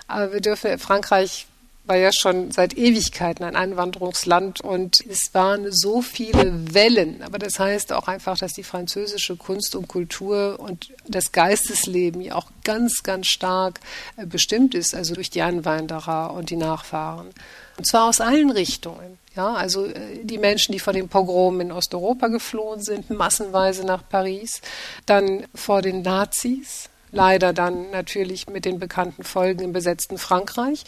aber 0.07 0.33
wir 0.33 0.41
dürfen 0.41 0.79
Frankreich 0.79 1.47
war 1.87 1.97
ja 1.97 2.11
schon 2.13 2.51
seit 2.51 2.77
Ewigkeiten 2.77 3.45
ein 3.45 3.57
Einwanderungsland 3.57 4.61
und 4.63 5.05
es 5.07 5.35
waren 5.35 5.71
so 5.71 6.01
viele 6.01 6.75
Wellen. 6.75 7.23
Aber 7.23 7.39
das 7.39 7.59
heißt 7.59 7.93
auch 7.93 8.09
einfach, 8.09 8.39
dass 8.39 8.55
die 8.55 8.63
französische 8.63 9.37
Kunst 9.37 9.77
und 9.77 9.87
Kultur 9.87 10.59
und 10.59 10.93
das 11.07 11.33
Geistesleben 11.33 12.23
ja 12.23 12.37
auch 12.37 12.51
ganz, 12.65 13.03
ganz 13.03 13.27
stark 13.27 13.81
äh, 14.17 14.25
bestimmt 14.25 14.75
ist, 14.75 14.95
also 14.95 15.15
durch 15.15 15.29
die 15.29 15.43
Einwanderer 15.43 16.33
und 16.33 16.49
die 16.49 16.57
Nachfahren. 16.57 17.29
Und 17.77 17.87
zwar 17.87 18.09
aus 18.09 18.21
allen 18.21 18.51
Richtungen. 18.51 19.19
Ja, 19.37 19.55
also 19.55 19.87
äh, 19.87 20.23
die 20.23 20.39
Menschen, 20.39 20.73
die 20.73 20.79
vor 20.79 20.93
dem 20.93 21.09
Pogrom 21.09 21.61
in 21.61 21.73
Osteuropa 21.73 22.29
geflohen 22.29 22.81
sind, 22.81 23.11
massenweise 23.11 23.85
nach 23.85 24.09
Paris, 24.09 24.61
dann 25.07 25.47
vor 25.55 25.83
den 25.83 26.03
Nazis, 26.03 26.89
leider 27.11 27.53
dann 27.53 27.91
natürlich 27.91 28.49
mit 28.49 28.65
den 28.65 28.79
bekannten 28.79 29.25
Folgen 29.25 29.63
im 29.65 29.73
besetzten 29.73 30.19
Frankreich. 30.19 30.85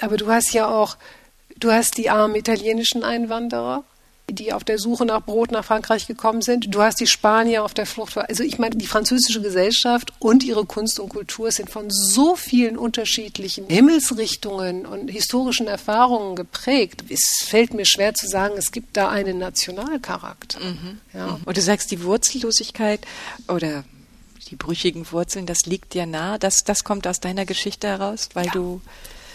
Aber 0.00 0.16
du 0.16 0.28
hast 0.30 0.52
ja 0.52 0.68
auch, 0.68 0.96
du 1.58 1.70
hast 1.70 1.96
die 1.96 2.10
armen 2.10 2.34
italienischen 2.34 3.02
Einwanderer, 3.02 3.84
die 4.28 4.52
auf 4.52 4.64
der 4.64 4.78
Suche 4.78 5.06
nach 5.06 5.22
Brot 5.22 5.52
nach 5.52 5.64
Frankreich 5.64 6.06
gekommen 6.06 6.42
sind. 6.42 6.74
Du 6.74 6.82
hast 6.82 6.98
die 6.98 7.06
Spanier 7.06 7.64
auf 7.64 7.74
der 7.74 7.86
Flucht. 7.86 8.16
Also 8.18 8.42
ich 8.42 8.58
meine, 8.58 8.76
die 8.76 8.86
französische 8.86 9.40
Gesellschaft 9.40 10.12
und 10.18 10.42
ihre 10.42 10.64
Kunst 10.64 10.98
und 10.98 11.10
Kultur 11.10 11.50
sind 11.52 11.70
von 11.70 11.90
so 11.90 12.34
vielen 12.34 12.76
unterschiedlichen 12.76 13.66
Himmelsrichtungen 13.68 14.84
und 14.84 15.08
historischen 15.08 15.68
Erfahrungen 15.68 16.34
geprägt. 16.34 17.04
Es 17.08 17.44
fällt 17.44 17.72
mir 17.72 17.86
schwer 17.86 18.14
zu 18.14 18.26
sagen, 18.26 18.54
es 18.56 18.72
gibt 18.72 18.96
da 18.96 19.08
einen 19.08 19.38
Nationalcharakter. 19.38 20.58
Mhm. 20.60 21.00
Ja. 21.14 21.38
Und 21.44 21.56
du 21.56 21.62
sagst, 21.62 21.90
die 21.92 22.02
Wurzellosigkeit 22.02 23.00
oder 23.48 23.84
die 24.50 24.56
brüchigen 24.56 25.10
Wurzeln, 25.12 25.46
das 25.46 25.66
liegt 25.66 25.94
dir 25.94 26.06
nah. 26.06 26.38
Das, 26.38 26.64
das 26.64 26.82
kommt 26.82 27.06
aus 27.06 27.20
deiner 27.20 27.46
Geschichte 27.46 27.86
heraus, 27.86 28.28
weil 28.34 28.46
ja. 28.46 28.52
du 28.52 28.80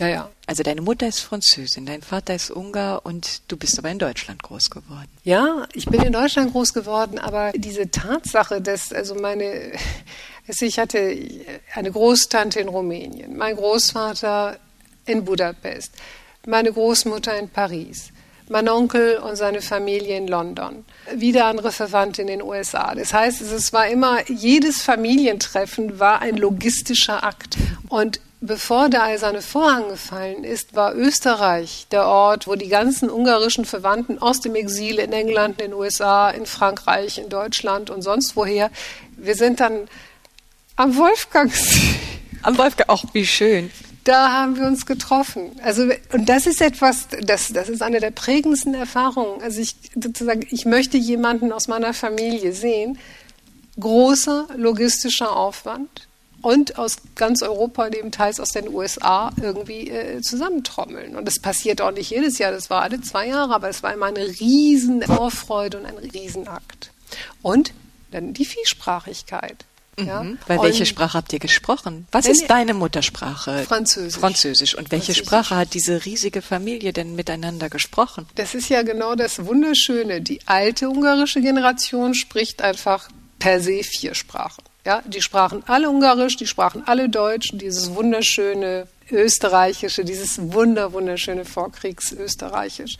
ja, 0.01 0.07
ja. 0.07 0.29
Also 0.47 0.63
deine 0.63 0.81
Mutter 0.81 1.07
ist 1.07 1.19
Französin, 1.19 1.85
dein 1.85 2.01
Vater 2.01 2.33
ist 2.33 2.49
Ungar 2.49 3.05
und 3.05 3.43
du 3.47 3.55
bist 3.55 3.77
aber 3.77 3.91
in 3.91 3.99
Deutschland 3.99 4.41
groß 4.41 4.71
geworden. 4.71 5.07
Ja, 5.23 5.67
ich 5.73 5.85
bin 5.85 6.01
in 6.01 6.11
Deutschland 6.11 6.51
groß 6.51 6.73
geworden, 6.73 7.19
aber 7.19 7.51
diese 7.53 7.89
Tatsache, 7.91 8.61
dass 8.61 8.91
also 8.91 9.13
meine, 9.13 9.73
also 10.47 10.65
ich 10.65 10.79
hatte 10.79 11.15
eine 11.75 11.91
Großtante 11.91 12.59
in 12.59 12.67
Rumänien, 12.67 13.37
mein 13.37 13.55
Großvater 13.55 14.57
in 15.05 15.23
Budapest, 15.23 15.93
meine 16.47 16.73
Großmutter 16.73 17.37
in 17.37 17.47
Paris, 17.47 18.11
mein 18.49 18.67
Onkel 18.69 19.17
und 19.17 19.35
seine 19.35 19.61
Familie 19.61 20.17
in 20.17 20.27
London, 20.27 20.83
wieder 21.15 21.45
andere 21.45 21.71
Verwandte 21.71 22.23
in 22.23 22.27
den 22.27 22.41
USA. 22.41 22.95
Das 22.95 23.13
heißt, 23.13 23.39
es 23.41 23.71
war 23.71 23.87
immer, 23.87 24.27
jedes 24.31 24.81
Familientreffen 24.81 25.99
war 25.99 26.21
ein 26.21 26.37
logistischer 26.37 27.23
Akt. 27.23 27.55
Und 27.87 28.19
Bevor 28.43 28.89
der 28.89 29.03
eiserne 29.03 29.43
Vorhang 29.43 29.89
gefallen 29.89 30.43
ist, 30.43 30.75
war 30.75 30.95
Österreich 30.95 31.85
der 31.91 32.07
Ort, 32.07 32.47
wo 32.47 32.55
die 32.55 32.69
ganzen 32.69 33.07
ungarischen 33.07 33.65
Verwandten 33.65 34.17
aus 34.17 34.39
dem 34.39 34.55
Exil 34.55 34.97
in 34.97 35.13
England, 35.13 35.61
in 35.61 35.69
den 35.69 35.73
USA, 35.75 36.31
in 36.31 36.47
Frankreich, 36.47 37.19
in 37.19 37.29
Deutschland 37.29 37.91
und 37.91 38.01
sonst 38.01 38.35
woher, 38.35 38.71
wir 39.15 39.35
sind 39.35 39.59
dann 39.59 39.87
am 40.75 40.97
Wolfgangsee. 40.97 41.99
Am 42.41 42.57
Wolfgang, 42.57 42.89
auch 42.89 43.03
wie 43.13 43.27
schön. 43.27 43.69
Da 44.05 44.31
haben 44.31 44.57
wir 44.57 44.65
uns 44.65 44.87
getroffen. 44.87 45.51
Also, 45.61 45.87
und 46.11 46.27
das 46.27 46.47
ist 46.47 46.61
etwas, 46.61 47.09
das, 47.21 47.53
das 47.53 47.69
ist 47.69 47.83
eine 47.83 47.99
der 47.99 48.09
prägendsten 48.09 48.73
Erfahrungen. 48.73 49.39
Also 49.43 49.61
ich, 49.61 49.75
sozusagen, 49.93 50.47
ich 50.49 50.65
möchte 50.65 50.97
jemanden 50.97 51.51
aus 51.51 51.67
meiner 51.67 51.93
Familie 51.93 52.53
sehen. 52.53 52.97
Großer 53.79 54.47
logistischer 54.57 55.35
Aufwand 55.35 56.07
und 56.41 56.77
aus 56.77 56.97
ganz 57.15 57.41
Europa, 57.41 57.89
teils 58.11 58.39
aus 58.39 58.51
den 58.51 58.67
USA, 58.69 59.31
irgendwie 59.41 59.89
äh, 59.89 60.21
zusammentrommeln. 60.21 61.15
Und 61.15 61.25
das 61.25 61.39
passiert 61.39 61.81
auch 61.81 61.91
nicht 61.91 62.09
jedes 62.09 62.37
Jahr, 62.37 62.51
das 62.51 62.69
war 62.69 62.81
alle 62.81 63.01
zwei 63.01 63.27
Jahre, 63.27 63.53
aber 63.53 63.69
es 63.69 63.83
war 63.83 63.93
immer 63.93 64.07
eine 64.07 64.27
riesen 64.39 65.01
Vorfreude 65.03 65.79
und 65.79 65.85
ein 65.85 65.97
Riesenakt. 65.97 66.91
Und 67.41 67.73
dann 68.11 68.33
die 68.33 68.45
Vielsprachigkeit. 68.45 69.65
Mhm. 69.97 70.07
Ja? 70.07 70.25
Weil 70.47 70.59
und 70.59 70.65
welche 70.65 70.85
Sprache 70.85 71.17
habt 71.17 71.33
ihr 71.33 71.39
gesprochen? 71.39 72.07
Was 72.11 72.25
ist 72.25 72.47
deine 72.47 72.73
Muttersprache? 72.73 73.63
Französisch. 73.63 74.19
Französisch. 74.19 74.75
Und 74.75 74.91
welche 74.91 75.13
Sprache 75.13 75.55
hat 75.55 75.73
diese 75.73 76.05
riesige 76.05 76.41
Familie 76.41 76.93
denn 76.93 77.15
miteinander 77.15 77.69
gesprochen? 77.69 78.27
Das 78.35 78.55
ist 78.55 78.69
ja 78.69 78.83
genau 78.83 79.15
das 79.15 79.45
Wunderschöne. 79.45 80.21
Die 80.21 80.39
alte 80.45 80.89
ungarische 80.89 81.41
Generation 81.41 82.13
spricht 82.13 82.61
einfach 82.61 83.09
per 83.39 83.59
se 83.59 83.83
vier 83.83 84.13
Sprachen. 84.15 84.63
Ja, 84.83 85.03
die 85.05 85.21
sprachen 85.21 85.63
alle 85.67 85.89
Ungarisch, 85.89 86.37
die 86.37 86.47
sprachen 86.47 86.83
alle 86.87 87.07
Deutsch, 87.07 87.51
dieses 87.53 87.93
wunderschöne 87.93 88.87
Österreichische, 89.11 90.03
dieses 90.03 90.53
wunder, 90.53 90.93
wunderschöne 90.93 91.45
Vorkriegsösterreichisch. 91.45 92.97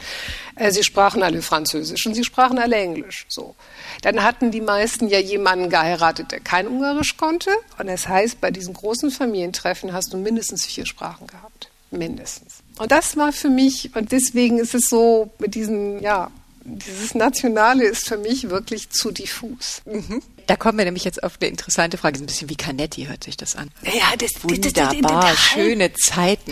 Äh, 0.56 0.72
sie 0.72 0.84
sprachen 0.84 1.24
alle 1.24 1.42
Französisch 1.42 2.06
und 2.06 2.14
sie 2.14 2.24
sprachen 2.24 2.60
alle 2.60 2.76
Englisch. 2.76 3.26
So. 3.30 3.56
Dann 4.02 4.24
hatten 4.24 4.52
die 4.52 4.62
meisten 4.62 5.08
ja 5.08 5.20
jemanden 5.20 5.70
geheiratet, 5.70 6.32
der 6.32 6.40
kein 6.40 6.68
Ungarisch 6.68 7.18
konnte. 7.18 7.50
Und 7.80 7.88
das 7.88 8.08
heißt, 8.08 8.42
bei 8.42 8.52
diesen 8.52 8.74
großen 8.74 9.10
Familientreffen 9.10 9.94
hast 9.94 10.14
du 10.14 10.18
mindestens 10.18 10.66
vier 10.66 10.86
Sprachen 10.86 11.28
gehabt. 11.28 11.70
Mindestens. 11.90 12.60
Und 12.78 12.92
das 12.92 13.18
war 13.18 13.34
für 13.34 13.50
mich, 13.50 13.96
und 13.96 14.12
deswegen 14.12 14.60
ist 14.60 14.74
es 14.74 14.88
so 14.88 15.30
mit 15.40 15.56
diesen, 15.56 16.02
ja, 16.02 16.32
dieses 16.64 17.16
Nationale 17.16 17.86
ist 17.86 18.08
für 18.08 18.18
mich 18.18 18.50
wirklich 18.50 18.90
zu 18.90 19.12
diffus. 19.12 19.82
Mhm. 19.86 20.22
Da 20.48 20.56
kommen 20.56 20.78
wir 20.78 20.86
nämlich 20.86 21.04
jetzt 21.04 21.24
auf 21.24 21.38
eine 21.40 21.50
interessante 21.50 21.98
Frage. 21.98 22.20
Ein 22.20 22.26
bisschen 22.26 22.50
wie 22.50 22.56
Canetti 22.56 23.06
hört 23.06 23.24
sich 23.24 23.38
das 23.38 23.56
an. 23.56 23.70
Ja, 23.84 24.16
das, 24.18 24.44
Wunderbar, 24.44 24.94
das, 24.94 25.02
das, 25.02 25.22
das, 25.22 25.40
schöne 25.40 25.94
Zeiten. 25.94 26.52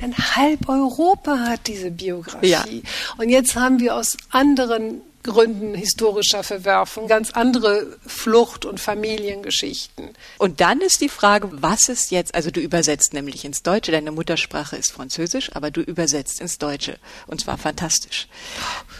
Dann 0.00 0.16
halb 0.16 0.68
Europa 0.68 1.38
hat 1.38 1.66
diese 1.66 1.90
Biografie. 1.90 2.46
Ja. 2.48 2.64
Und 3.16 3.28
jetzt 3.28 3.56
haben 3.56 3.80
wir 3.80 3.96
aus 3.96 4.16
anderen 4.30 5.00
Gründen 5.22 5.74
historischer 5.74 6.42
Verwerfung, 6.42 7.08
ganz 7.08 7.32
andere 7.32 7.98
Flucht- 8.06 8.64
und 8.64 8.80
Familiengeschichten. 8.80 10.10
Und 10.38 10.60
dann 10.60 10.80
ist 10.80 11.00
die 11.00 11.08
Frage, 11.08 11.48
was 11.52 11.88
ist 11.88 12.10
jetzt, 12.10 12.34
also 12.34 12.50
du 12.50 12.60
übersetzt 12.60 13.12
nämlich 13.12 13.44
ins 13.44 13.62
Deutsche, 13.62 13.92
deine 13.92 14.12
Muttersprache 14.12 14.76
ist 14.76 14.92
Französisch, 14.92 15.54
aber 15.54 15.70
du 15.70 15.80
übersetzt 15.80 16.40
ins 16.40 16.58
Deutsche 16.58 16.98
und 17.26 17.40
zwar 17.40 17.58
fantastisch. 17.58 18.28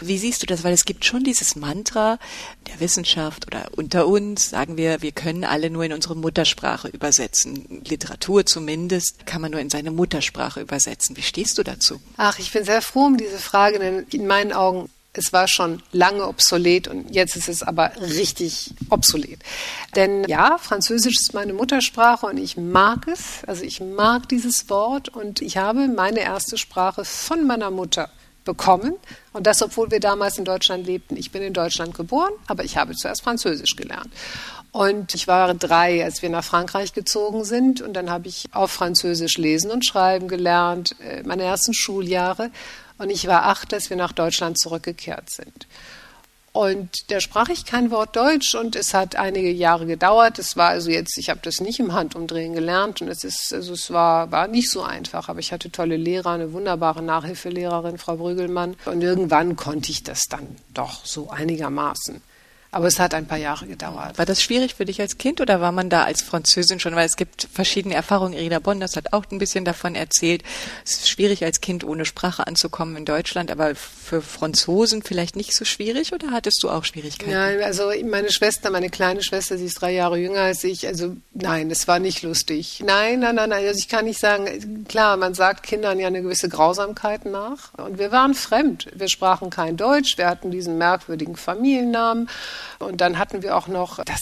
Wie 0.01 0.17
siehst 0.17 0.41
du 0.41 0.45
das? 0.45 0.63
Weil 0.63 0.73
es 0.73 0.85
gibt 0.85 1.05
schon 1.05 1.23
dieses 1.23 1.55
Mantra 1.55 2.19
der 2.67 2.79
Wissenschaft 2.79 3.47
oder 3.47 3.67
unter 3.75 4.07
uns, 4.07 4.49
sagen 4.49 4.77
wir, 4.77 5.01
wir 5.01 5.11
können 5.11 5.43
alle 5.43 5.69
nur 5.69 5.85
in 5.85 5.93
unsere 5.93 6.15
Muttersprache 6.15 6.89
übersetzen. 6.89 7.81
Literatur 7.85 8.45
zumindest 8.45 9.25
kann 9.25 9.41
man 9.41 9.51
nur 9.51 9.61
in 9.61 9.69
seine 9.69 9.91
Muttersprache 9.91 10.61
übersetzen. 10.61 11.17
Wie 11.17 11.21
stehst 11.21 11.57
du 11.57 11.63
dazu? 11.63 12.01
Ach, 12.17 12.39
ich 12.39 12.51
bin 12.51 12.65
sehr 12.65 12.81
froh 12.81 13.05
um 13.05 13.17
diese 13.17 13.39
Frage, 13.39 13.79
denn 13.79 14.05
in 14.11 14.27
meinen 14.27 14.53
Augen 14.53 14.89
es 15.13 15.33
war 15.33 15.47
schon 15.47 15.81
lange 15.91 16.27
obsolet 16.27 16.87
und 16.87 17.13
jetzt 17.13 17.35
ist 17.35 17.49
es 17.49 17.63
aber 17.63 17.91
richtig 17.99 18.73
obsolet. 18.89 19.39
Denn 19.95 20.23
ja, 20.25 20.57
Französisch 20.59 21.15
ist 21.19 21.33
meine 21.33 21.53
Muttersprache 21.53 22.27
und 22.27 22.37
ich 22.37 22.57
mag 22.57 23.07
es. 23.07 23.43
Also 23.47 23.63
ich 23.63 23.81
mag 23.81 24.29
dieses 24.29 24.69
Wort 24.69 25.09
und 25.09 25.41
ich 25.41 25.57
habe 25.57 25.87
meine 25.87 26.19
erste 26.19 26.57
Sprache 26.57 27.05
von 27.05 27.47
meiner 27.47 27.71
Mutter 27.71 28.09
bekommen. 28.45 28.93
Und 29.33 29.47
das, 29.47 29.61
obwohl 29.61 29.91
wir 29.91 29.99
damals 29.99 30.37
in 30.37 30.45
Deutschland 30.45 30.85
lebten. 30.85 31.17
Ich 31.17 31.31
bin 31.31 31.41
in 31.41 31.53
Deutschland 31.53 31.95
geboren, 31.95 32.33
aber 32.47 32.63
ich 32.63 32.77
habe 32.77 32.95
zuerst 32.95 33.23
Französisch 33.23 33.75
gelernt. 33.75 34.09
Und 34.71 35.15
ich 35.15 35.27
war 35.27 35.53
drei, 35.55 36.03
als 36.03 36.21
wir 36.21 36.29
nach 36.29 36.43
Frankreich 36.43 36.93
gezogen 36.93 37.43
sind. 37.43 37.81
Und 37.81 37.93
dann 37.93 38.09
habe 38.09 38.27
ich 38.27 38.45
auf 38.51 38.71
Französisch 38.71 39.37
lesen 39.37 39.71
und 39.71 39.85
schreiben 39.85 40.27
gelernt, 40.27 40.95
äh, 41.01 41.23
meine 41.23 41.43
ersten 41.43 41.73
Schuljahre. 41.73 42.51
Und 42.99 43.09
ich 43.09 43.27
war 43.27 43.45
acht, 43.45 43.71
dass 43.71 43.89
wir 43.89 43.97
nach 43.97 44.11
Deutschland 44.11 44.59
zurückgekehrt 44.59 45.31
sind. 45.31 45.67
Und 46.51 46.89
da 47.11 47.19
sprach 47.19 47.49
ich 47.49 47.65
kein 47.65 47.91
Wort 47.91 48.15
Deutsch 48.15 48.55
und 48.55 48.75
es 48.75 48.93
hat 48.93 49.15
einige 49.15 49.51
Jahre 49.51 49.85
gedauert. 49.85 50.39
Es 50.39 50.57
war 50.57 50.69
also 50.69 50.89
jetzt, 50.89 51.17
ich 51.17 51.29
habe 51.29 51.39
das 51.43 51.61
nicht 51.61 51.79
im 51.79 51.93
Handumdrehen 51.93 52.53
gelernt 52.53 53.01
und 53.01 53.07
es 53.07 53.23
ist, 53.23 53.53
also 53.53 53.73
es 53.73 53.91
war, 53.91 54.31
war 54.31 54.47
nicht 54.47 54.69
so 54.69 54.81
einfach, 54.81 55.29
aber 55.29 55.39
ich 55.39 55.53
hatte 55.53 55.71
tolle 55.71 55.95
Lehrer, 55.95 56.31
eine 56.31 56.51
wunderbare 56.51 57.03
Nachhilfelehrerin, 57.03 57.97
Frau 57.97 58.17
Brügelmann. 58.17 58.75
Und 58.85 59.01
irgendwann 59.01 59.55
konnte 59.55 59.91
ich 59.91 60.03
das 60.03 60.23
dann 60.27 60.47
doch 60.73 61.05
so 61.05 61.29
einigermaßen. 61.29 62.21
Aber 62.71 62.85
es 62.85 62.99
hat 62.99 63.15
ein 63.15 63.25
paar 63.25 63.39
Jahre 63.39 63.65
gedauert. 63.65 64.19
War 64.19 64.27
das 64.27 64.43
schwierig 64.43 64.75
für 64.75 64.85
dich 64.85 65.01
als 65.01 65.17
Kind 65.17 65.41
oder 65.41 65.59
war 65.59 65.71
man 65.71 65.89
da 65.89 66.03
als 66.03 66.21
Französin 66.21 66.79
schon? 66.79 66.95
Weil 66.95 67.07
es 67.07 67.15
gibt 67.15 67.47
verschiedene 67.51 67.95
Erfahrungen. 67.95 68.33
Irina 68.33 68.59
Bonders 68.59 68.95
hat 68.95 69.11
auch 69.11 69.25
ein 69.31 69.39
bisschen 69.39 69.65
davon 69.65 69.95
erzählt. 69.95 70.43
Es 70.85 70.91
ist 70.91 71.09
schwierig 71.09 71.43
als 71.43 71.61
Kind 71.61 71.83
ohne 71.83 72.05
Sprache 72.05 72.45
anzukommen 72.45 72.95
in 72.95 73.05
Deutschland, 73.05 73.49
aber 73.49 73.73
für 73.73 74.21
Franzosen 74.21 75.01
vielleicht 75.01 75.35
nicht 75.35 75.55
so 75.55 75.65
schwierig 75.65 76.13
oder 76.13 76.29
hattest 76.29 76.61
du 76.61 76.69
auch 76.69 76.83
Schwierigkeiten? 76.83 77.31
Nein, 77.31 77.63
also 77.63 77.91
meine 78.05 78.31
Schwester, 78.31 78.69
meine 78.69 78.91
kleine 78.91 79.23
Schwester, 79.23 79.57
sie 79.57 79.65
ist 79.65 79.81
drei 79.81 79.91
Jahre 79.93 80.19
jünger 80.19 80.41
als 80.41 80.63
ich. 80.63 80.85
Also 80.85 81.15
nein, 81.33 81.71
es 81.71 81.87
war 81.87 81.97
nicht 81.97 82.21
lustig. 82.21 82.83
Nein, 82.85 83.21
nein, 83.21 83.33
nein, 83.33 83.49
nein. 83.49 83.65
Also 83.65 83.79
ich 83.79 83.89
kann 83.89 84.05
nicht 84.05 84.19
sagen, 84.19 84.85
klar, 84.87 85.17
man 85.17 85.33
sagt 85.33 85.63
Kindern 85.63 85.99
ja 85.99 86.05
eine 86.05 86.21
gewisse 86.21 86.49
Grausamkeit 86.49 87.25
nach. 87.25 87.73
Und 87.77 87.97
wir 87.97 88.11
waren 88.11 88.35
fremd. 88.35 88.87
Wir 88.93 89.09
sprachen 89.09 89.49
kein 89.49 89.75
Deutsch. 89.75 90.19
Wir 90.19 90.27
hatten 90.27 90.51
diesen 90.51 90.77
merkwürdigen 90.77 91.35
Familiennamen. 91.35 92.29
Und 92.79 93.01
dann 93.01 93.17
hatten 93.17 93.41
wir 93.41 93.55
auch 93.55 93.67
noch, 93.67 94.03
das 94.03 94.21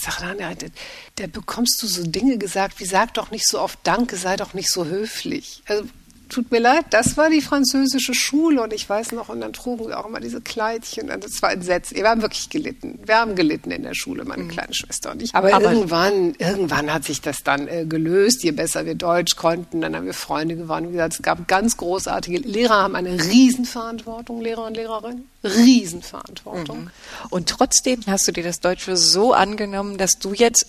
da 1.16 1.26
bekommst 1.26 1.82
du 1.82 1.86
so 1.86 2.04
Dinge 2.04 2.38
gesagt, 2.38 2.80
wie 2.80 2.86
sag 2.86 3.14
doch 3.14 3.30
nicht 3.30 3.46
so 3.46 3.60
oft 3.60 3.78
Danke, 3.84 4.16
sei 4.16 4.36
doch 4.36 4.54
nicht 4.54 4.70
so 4.70 4.84
höflich. 4.84 5.62
Also 5.66 5.84
tut 6.28 6.50
mir 6.50 6.60
leid, 6.60 6.86
das 6.90 7.16
war 7.16 7.30
die 7.30 7.40
französische 7.40 8.14
Schule 8.14 8.62
und 8.62 8.72
ich 8.72 8.88
weiß 8.88 9.12
noch, 9.12 9.28
und 9.28 9.40
dann 9.40 9.52
trugen 9.52 9.88
wir 9.88 9.98
auch 9.98 10.06
immer 10.06 10.20
diese 10.20 10.40
Kleidchen 10.40 11.10
und 11.10 11.24
das 11.24 11.40
war 11.42 11.52
entsetzt. 11.52 11.94
Wir 11.94 12.08
haben 12.08 12.22
wirklich 12.22 12.50
gelitten. 12.50 12.98
Wir 13.04 13.16
haben 13.16 13.34
gelitten 13.34 13.70
in 13.70 13.82
der 13.82 13.94
Schule, 13.94 14.24
meine 14.24 14.44
mhm. 14.44 14.48
kleine 14.48 14.74
Schwester 14.74 15.12
und 15.12 15.22
ich. 15.22 15.34
Aber, 15.34 15.52
Aber, 15.54 15.72
irgendwann, 15.72 16.34
irgendwann 16.38 16.92
hat 16.92 17.04
sich 17.04 17.20
das 17.20 17.42
dann 17.42 17.68
äh, 17.68 17.84
gelöst. 17.86 18.42
Je 18.42 18.52
besser 18.52 18.86
wir 18.86 18.94
Deutsch 18.94 19.36
konnten, 19.36 19.80
dann 19.80 19.96
haben 19.96 20.06
wir 20.06 20.14
Freunde 20.14 20.56
gewonnen. 20.56 20.88
Wie 20.88 20.92
gesagt, 20.92 21.14
es 21.14 21.22
gab 21.22 21.48
ganz 21.48 21.76
großartige 21.76 22.38
Lehrer, 22.38 22.82
haben 22.82 22.96
eine 22.96 23.22
Riesenverantwortung, 23.22 24.40
Lehrer 24.40 24.66
und 24.66 24.76
Lehrerinnen. 24.76 25.28
Riesenverantwortung. 25.44 26.84
Mhm. 26.84 26.90
Und 27.30 27.48
trotzdem 27.48 28.00
hast 28.06 28.28
du 28.28 28.32
dir 28.32 28.44
das 28.44 28.60
Deutsche 28.60 28.96
so 28.96 29.32
angenommen, 29.32 29.98
dass 29.98 30.18
du 30.18 30.32
jetzt 30.34 30.66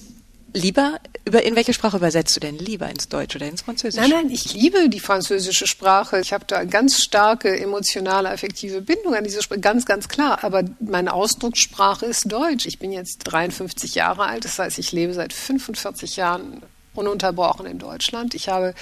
lieber, 0.53 0.99
über, 1.25 1.43
in 1.43 1.55
welche 1.55 1.73
Sprache 1.73 1.97
übersetzt 1.97 2.35
du 2.35 2.39
denn 2.39 2.57
lieber? 2.57 2.89
Ins 2.89 3.09
Deutsche 3.09 3.37
oder 3.37 3.47
ins 3.47 3.61
Französische? 3.61 4.01
Nein, 4.01 4.09
nein, 4.09 4.29
ich 4.29 4.53
liebe 4.53 4.89
die 4.89 4.99
französische 4.99 5.67
Sprache. 5.67 6.19
Ich 6.19 6.33
habe 6.33 6.45
da 6.47 6.63
ganz 6.63 7.01
starke 7.01 7.59
emotionale, 7.59 8.29
affektive 8.29 8.81
Bindung 8.81 9.15
an 9.15 9.23
diese 9.23 9.41
Sprache, 9.41 9.59
ganz, 9.59 9.85
ganz 9.85 10.07
klar. 10.07 10.43
Aber 10.43 10.63
meine 10.79 11.13
Ausdruckssprache 11.13 12.05
ist 12.05 12.31
Deutsch. 12.31 12.65
Ich 12.65 12.79
bin 12.79 12.91
jetzt 12.91 13.19
53 13.19 13.95
Jahre 13.95 14.23
alt, 14.23 14.45
das 14.45 14.59
heißt, 14.59 14.79
ich 14.79 14.91
lebe 14.91 15.13
seit 15.13 15.33
45 15.33 16.15
Jahren 16.15 16.61
ununterbrochen 16.93 17.65
in 17.65 17.79
Deutschland. 17.79 18.33
Ich 18.33 18.49
habe, 18.49 18.73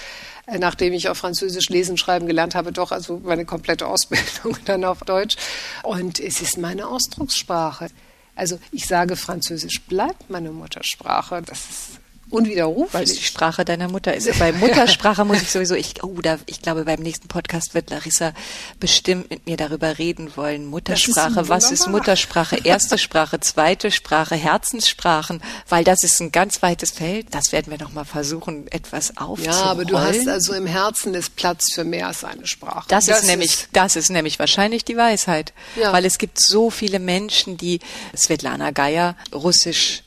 äh, 0.48 0.58
nachdem 0.58 0.94
ich 0.94 1.10
auf 1.10 1.18
Französisch 1.18 1.70
lesen, 1.70 1.98
schreiben 1.98 2.28
gelernt 2.28 2.56
habe, 2.56 2.72
doch 2.72 2.92
also 2.92 3.22
meine 3.24 3.46
komplette 3.46 3.88
Ausbildung 3.88 4.58
dann 4.66 4.84
auf 4.84 5.00
Deutsch. 5.02 5.36
Und 5.84 6.20
es 6.20 6.42
ist 6.42 6.58
meine 6.58 6.88
Ausdruckssprache. 6.88 7.90
Also 8.38 8.60
ich 8.72 8.86
sage, 8.86 9.16
Französisch 9.16 9.82
bleibt 9.82 10.30
meine 10.30 10.52
Muttersprache. 10.52 11.42
Das 11.42 11.70
ist 11.70 12.00
unwiderruflich. 12.30 12.94
Weil 12.94 13.04
es 13.04 13.16
die 13.16 13.24
Sprache 13.24 13.66
deiner 13.66 13.88
Mutter 13.88 14.14
ist. 14.14 14.38
Bei 14.40 14.52
Muttersprache 14.52 15.26
muss 15.26 15.42
ich 15.42 15.52
sowieso, 15.52 15.76
ich, 15.76 16.04
oh, 16.04 16.22
da, 16.22 16.38
ich 16.46 16.62
glaube, 16.62 16.86
beim 16.86 17.00
nächsten 17.00 17.28
Podcast 17.28 17.74
wird 17.74 17.90
Larissa 17.90 18.34
bestimmt 18.80 19.30
mit 19.30 19.46
mir 19.46 19.58
darüber 19.58 19.98
reden 19.98 20.36
wollen. 20.36 20.66
Muttersprache, 20.66 21.42
ist 21.42 21.50
was 21.50 21.72
ist 21.72 21.88
Muttersprache? 21.88 22.58
Erste 22.64 22.98
Sprache, 22.98 23.40
zweite 23.40 23.92
Sprache, 23.92 24.36
Herzenssprachen, 24.36 25.42
weil 25.70 25.84
das 25.84 26.04
ist 26.04 26.20
ein 26.20 26.32
ganz 26.32 26.62
weites 26.62 26.92
Feld. 26.92 27.28
Das 27.32 27.52
werden 27.52 27.72
wir 27.72 27.80
noch 27.80 27.94
mal 27.94 28.06
versuchen, 28.06 28.68
etwas 28.72 29.18
aufzurollen. 29.18 29.60
Ja, 29.60 29.66
aber 29.66 29.86
du 29.86 29.98
hast 29.98 30.28
also 30.28 30.54
im 30.54 30.66
Herzen 30.68 31.14
ist 31.14 31.36
Platz 31.36 31.74
für 31.74 31.84
mehr 31.84 32.08
als 32.08 32.24
eine 32.24 32.48
Sprache. 32.48 32.86
Das, 32.90 33.06
das 33.06 33.22
ist 33.22 33.28
nämlich, 33.28 33.52
ist 33.52 33.70
das 33.74 33.96
ist 33.96 34.10
nämlich 34.10 34.40
wahrscheinlich 34.40 34.84
die 34.86 34.98
Weisheit. 34.98 35.54
Ja. 35.76 35.94
Weil 35.94 36.06
es 36.06 36.18
gibt 36.18 36.40
so 36.40 36.70
viele 36.70 37.00
Menschen, 37.00 37.58
die 37.58 37.80
Svetlana 38.16 38.72
Geier 38.72 39.16
Russisch 39.34 40.04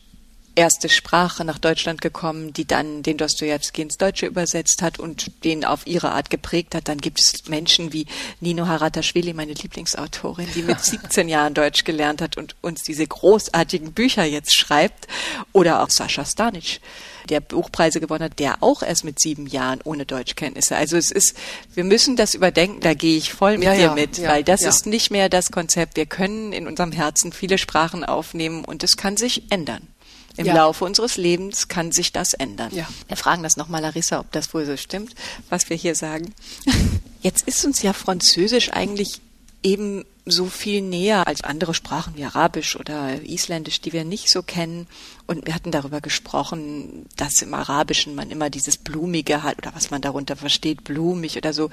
erste 0.54 0.88
Sprache 0.88 1.44
nach 1.44 1.58
Deutschland 1.58 2.00
gekommen, 2.00 2.52
die 2.52 2.66
dann 2.66 3.02
den 3.02 3.16
Dostoevsky 3.16 3.82
ins 3.82 3.98
Deutsche 3.98 4.26
übersetzt 4.26 4.82
hat 4.82 4.98
und 4.98 5.44
den 5.44 5.64
auf 5.64 5.86
ihre 5.86 6.12
Art 6.12 6.30
geprägt 6.30 6.74
hat. 6.74 6.88
Dann 6.88 6.98
gibt 6.98 7.20
es 7.20 7.48
Menschen 7.48 7.92
wie 7.92 8.06
Nino 8.40 8.66
Harataschvili, 8.66 9.32
meine 9.32 9.52
Lieblingsautorin, 9.52 10.48
die 10.54 10.62
mit 10.62 10.80
17 10.84 11.28
Jahren 11.28 11.54
Deutsch 11.54 11.84
gelernt 11.84 12.20
hat 12.20 12.36
und 12.36 12.56
uns 12.60 12.82
diese 12.82 13.06
großartigen 13.06 13.92
Bücher 13.92 14.24
jetzt 14.24 14.54
schreibt. 14.54 15.06
Oder 15.52 15.82
auch 15.82 15.90
Sascha 15.90 16.24
Stanic, 16.24 16.80
der 17.28 17.40
Buchpreise 17.40 18.00
gewonnen 18.00 18.24
hat, 18.24 18.38
der 18.38 18.62
auch 18.62 18.82
erst 18.82 19.04
mit 19.04 19.20
sieben 19.20 19.46
Jahren 19.46 19.80
ohne 19.84 20.04
Deutschkenntnisse. 20.04 20.76
Also 20.76 20.96
es 20.96 21.10
ist, 21.10 21.36
wir 21.74 21.84
müssen 21.84 22.16
das 22.16 22.34
überdenken, 22.34 22.80
da 22.80 22.94
gehe 22.94 23.16
ich 23.16 23.32
voll 23.32 23.58
mit 23.58 23.64
ja, 23.64 23.74
dir 23.74 23.80
ja, 23.80 23.94
mit, 23.94 24.18
ja, 24.18 24.30
weil 24.30 24.44
das 24.44 24.62
ist 24.62 24.86
nicht 24.86 25.10
mehr 25.10 25.28
das 25.28 25.50
Konzept. 25.50 25.96
Wir 25.96 26.06
können 26.06 26.52
in 26.52 26.66
unserem 26.66 26.92
Herzen 26.92 27.32
viele 27.32 27.58
Sprachen 27.58 28.04
aufnehmen 28.04 28.64
und 28.64 28.82
es 28.82 28.96
kann 28.96 29.16
sich 29.16 29.50
ändern. 29.50 29.86
Im 30.36 30.46
ja. 30.46 30.54
Laufe 30.54 30.84
unseres 30.84 31.16
Lebens 31.16 31.68
kann 31.68 31.92
sich 31.92 32.12
das 32.12 32.34
ändern. 32.34 32.70
Ja. 32.74 32.88
Wir 33.08 33.16
fragen 33.16 33.42
das 33.42 33.56
nochmal 33.56 33.82
Larissa, 33.82 34.20
ob 34.20 34.30
das 34.32 34.52
wohl 34.54 34.64
so 34.64 34.76
stimmt, 34.76 35.14
was 35.48 35.68
wir 35.70 35.76
hier 35.76 35.94
sagen. 35.94 36.34
Jetzt 37.20 37.46
ist 37.46 37.64
uns 37.64 37.82
ja 37.82 37.92
Französisch 37.92 38.72
eigentlich 38.72 39.20
eben 39.62 40.04
so 40.26 40.46
viel 40.46 40.80
näher 40.80 41.26
als 41.26 41.42
andere 41.42 41.74
Sprachen 41.74 42.14
wie 42.16 42.24
Arabisch 42.24 42.76
oder 42.76 43.20
Isländisch, 43.22 43.80
die 43.80 43.92
wir 43.92 44.04
nicht 44.04 44.30
so 44.30 44.42
kennen. 44.42 44.86
Und 45.26 45.46
wir 45.46 45.54
hatten 45.54 45.70
darüber 45.70 46.00
gesprochen, 46.00 47.06
dass 47.16 47.42
im 47.42 47.54
Arabischen 47.54 48.14
man 48.14 48.30
immer 48.30 48.50
dieses 48.50 48.76
Blumige 48.76 49.42
hat 49.42 49.58
oder 49.58 49.74
was 49.74 49.90
man 49.90 50.02
darunter 50.02 50.36
versteht, 50.36 50.84
blumig 50.84 51.36
oder 51.36 51.52
so. 51.52 51.70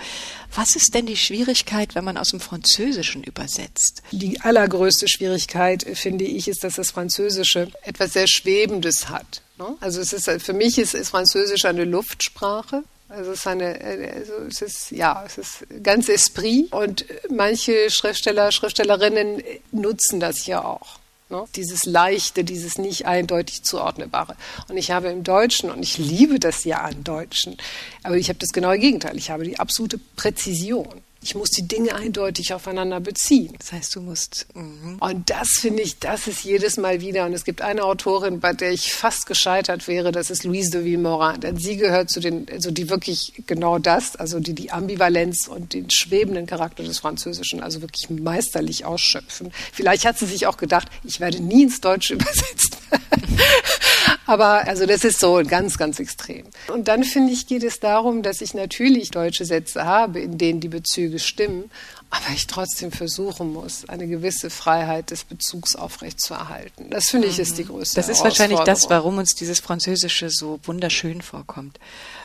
Was 0.54 0.76
ist 0.76 0.94
denn 0.94 1.06
die 1.06 1.18
Schwierigkeit, 1.18 1.96
wenn 1.96 2.04
man 2.04 2.18
aus 2.18 2.30
dem 2.30 2.40
Französischen 2.40 3.24
übersetzt? 3.24 4.02
Die 4.12 4.42
allergrößte 4.42 5.08
Schwierigkeit, 5.08 5.86
finde 5.94 6.26
ich, 6.26 6.48
ist, 6.48 6.64
dass 6.64 6.76
das 6.76 6.92
Französische 6.92 7.72
etwas 7.84 8.14
sehr 8.14 8.28
Schwebendes 8.28 9.10
hat. 9.10 9.42
Ne? 9.58 9.76
Also 9.80 10.02
es 10.02 10.14
ist, 10.14 10.30
für 10.42 10.54
mich 10.54 10.78
ist, 10.78 10.94
ist 10.94 11.10
Französisch 11.10 11.66
eine 11.66 11.84
Luftsprache. 11.84 12.84
Also 13.10 13.32
es 13.32 13.40
ist 13.40 13.48
eine, 13.48 13.80
also 14.16 14.34
es 14.50 14.62
ist, 14.62 14.92
ja, 14.92 15.24
es 15.26 15.38
ist 15.38 15.68
ganz 15.82 16.10
Esprit 16.10 16.72
und 16.74 17.06
manche 17.30 17.90
Schriftsteller, 17.90 18.52
Schriftstellerinnen 18.52 19.42
nutzen 19.72 20.20
das 20.20 20.46
ja 20.46 20.64
auch. 20.64 21.00
Ne? 21.30 21.46
Dieses 21.56 21.86
Leichte, 21.86 22.44
dieses 22.44 22.78
nicht 22.78 23.06
eindeutig 23.06 23.64
zuordnebare. 23.64 24.36
Und 24.68 24.78
ich 24.78 24.92
habe 24.92 25.08
im 25.08 25.24
Deutschen, 25.24 25.70
und 25.70 25.84
ich 25.84 25.98
liebe 25.98 26.40
das 26.40 26.64
ja 26.64 26.82
an 26.82 27.04
Deutschen, 27.04 27.58
aber 28.04 28.16
ich 28.16 28.30
habe 28.30 28.40
das 28.40 28.50
genaue 28.50 28.80
Gegenteil. 28.80 29.18
Ich 29.18 29.30
habe 29.30 29.44
die 29.44 29.60
absolute 29.60 30.00
Präzision. 30.16 31.02
Ich 31.22 31.36
muss 31.36 31.50
die 31.50 31.68
Dinge 31.68 31.96
eindeutig 31.96 32.54
aufeinander 32.54 33.00
beziehen. 33.00 33.54
Das 33.58 33.72
heißt, 33.72 33.96
du 33.96 34.02
musst. 34.02 34.48
Mhm. 34.54 34.98
Und 35.00 35.30
das 35.30 35.50
finde 35.60 35.84
ich, 35.84 36.00
das 36.00 36.28
ist 36.28 36.44
jedes 36.44 36.78
Mal 36.78 37.02
wieder. 37.02 37.26
Und 37.26 37.34
es 37.34 37.44
gibt 37.44 37.62
eine 37.62 37.84
Autorin, 37.84 38.40
bei 38.40 38.54
der 38.54 38.72
ich 38.72 38.94
fast 38.94 39.26
gescheitert 39.26 39.88
wäre, 39.88 40.12
das 40.12 40.30
ist 40.30 40.44
Louise 40.44 40.72
de 40.72 40.84
Villemorin. 40.84 41.42
Denn 41.42 41.58
sie 41.58 41.78
gehört 41.78 42.10
zu 42.10 42.20
den, 42.20 42.48
also 42.52 42.72
die 42.72 42.90
wirklich 42.90 43.34
genau 43.48 43.80
das, 43.80 44.16
also 44.16 44.40
die 44.40 44.54
die 44.54 44.72
Ambivalenz 44.72 45.48
und 45.48 45.74
den 45.74 45.90
schwebenden 45.90 46.46
Charakter 46.46 46.84
des 46.84 47.00
Französischen, 47.00 47.62
also 47.62 47.82
wirklich 47.82 48.10
meisterlich 48.10 48.86
ausschöpfen. 48.86 49.52
Vielleicht 49.74 50.06
hat 50.06 50.18
sie 50.18 50.26
sich 50.26 50.48
auch 50.48 50.58
gedacht, 50.58 50.88
ich 51.04 51.20
werde 51.20 51.42
nie 51.42 51.64
ins 51.64 51.82
Deutsche 51.82 52.14
übersetzt. 52.16 52.78
Aber 54.26 54.68
also 54.68 54.86
das 54.86 55.04
ist 55.04 55.20
so 55.20 55.42
ganz, 55.48 55.78
ganz 55.78 56.00
extrem. 56.00 56.46
Und 56.72 56.88
dann 56.88 57.04
finde 57.04 57.34
ich, 57.34 57.48
geht 57.48 57.64
es 57.64 57.80
darum, 57.80 58.24
dass 58.24 58.42
ich 58.42 58.54
natürlich 58.54 59.12
deutsche 59.12 59.46
Sätze 59.46 59.86
habe, 59.86 60.20
in 60.20 60.38
denen 60.38 60.60
die 60.60 60.68
Bezüge 60.68 61.20
stimmen, 61.20 61.72
aber 62.10 62.34
ich 62.34 62.48
trotzdem 62.48 62.92
versuchen 62.92 63.52
muss, 63.52 63.88
eine 63.88 64.08
gewisse 64.08 64.50
Freiheit 64.50 65.12
des 65.12 65.24
Bezugs 65.24 65.76
aufrechtzuerhalten. 65.76 66.90
Das 66.90 67.10
finde 67.10 67.28
ich 67.28 67.38
ist 67.38 67.58
die 67.58 67.66
größte 67.66 67.96
Das 67.96 68.10
ist 68.10 68.24
wahrscheinlich 68.24 68.60
das, 68.62 68.90
warum 68.90 69.18
uns 69.18 69.36
dieses 69.36 69.60
Französische 69.60 70.30
so 70.30 70.60
wunderschön 70.64 71.22
vorkommt 71.22 71.80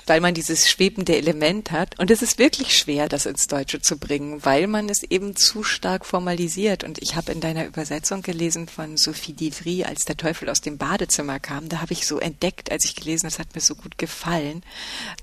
weil 0.07 0.21
man 0.21 0.35
dieses 0.35 0.69
schwebende 0.69 1.17
Element 1.17 1.71
hat. 1.71 1.99
Und 1.99 2.11
es 2.11 2.23
ist 2.23 2.38
wirklich 2.38 2.77
schwer, 2.77 3.09
das 3.09 3.27
ins 3.27 3.47
Deutsche 3.47 3.81
zu 3.81 3.99
bringen, 3.99 4.45
weil 4.45 4.67
man 4.67 4.88
es 4.88 5.03
eben 5.03 5.37
zu 5.37 5.62
stark 5.62 6.05
formalisiert. 6.07 6.85
Und 6.85 7.01
ich 7.01 7.17
habe 7.17 7.33
in 7.33 7.41
deiner 7.41 7.67
Übersetzung 7.67 8.23
gelesen 8.23 8.69
von 8.69 8.97
Sophie 8.97 9.33
Divry, 9.33 9.85
als 9.85 10.05
der 10.05 10.17
Teufel 10.17 10.49
aus 10.49 10.61
dem 10.61 10.79
Badezimmer 10.79 11.41
kam. 11.41 11.69
Da 11.69 11.81
habe 11.81 11.93
ich 11.93 12.07
so 12.07 12.19
entdeckt, 12.19 12.71
als 12.71 12.85
ich 12.85 12.95
gelesen 12.95 13.27
habe, 13.27 13.33
es 13.33 13.38
hat 13.38 13.55
mir 13.55 13.61
so 13.61 13.75
gut 13.75 13.99
gefallen. 13.99 14.62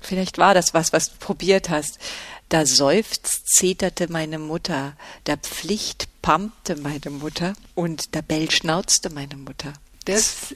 Vielleicht 0.00 0.38
war 0.38 0.54
das 0.54 0.74
was, 0.74 0.92
was 0.92 1.10
du 1.10 1.16
probiert 1.18 1.70
hast. 1.70 1.98
Da 2.48 2.66
seufzt, 2.66 3.46
zeterte 3.46 4.10
meine 4.10 4.38
Mutter, 4.38 4.96
da 5.24 5.36
Pflicht 5.36 6.08
pampte 6.20 6.76
meine 6.76 7.10
Mutter 7.10 7.54
und 7.74 8.14
da 8.14 8.20
Bell 8.22 8.50
schnauzte 8.50 9.10
meine 9.10 9.36
Mutter. 9.36 9.72
Das, 10.10 10.54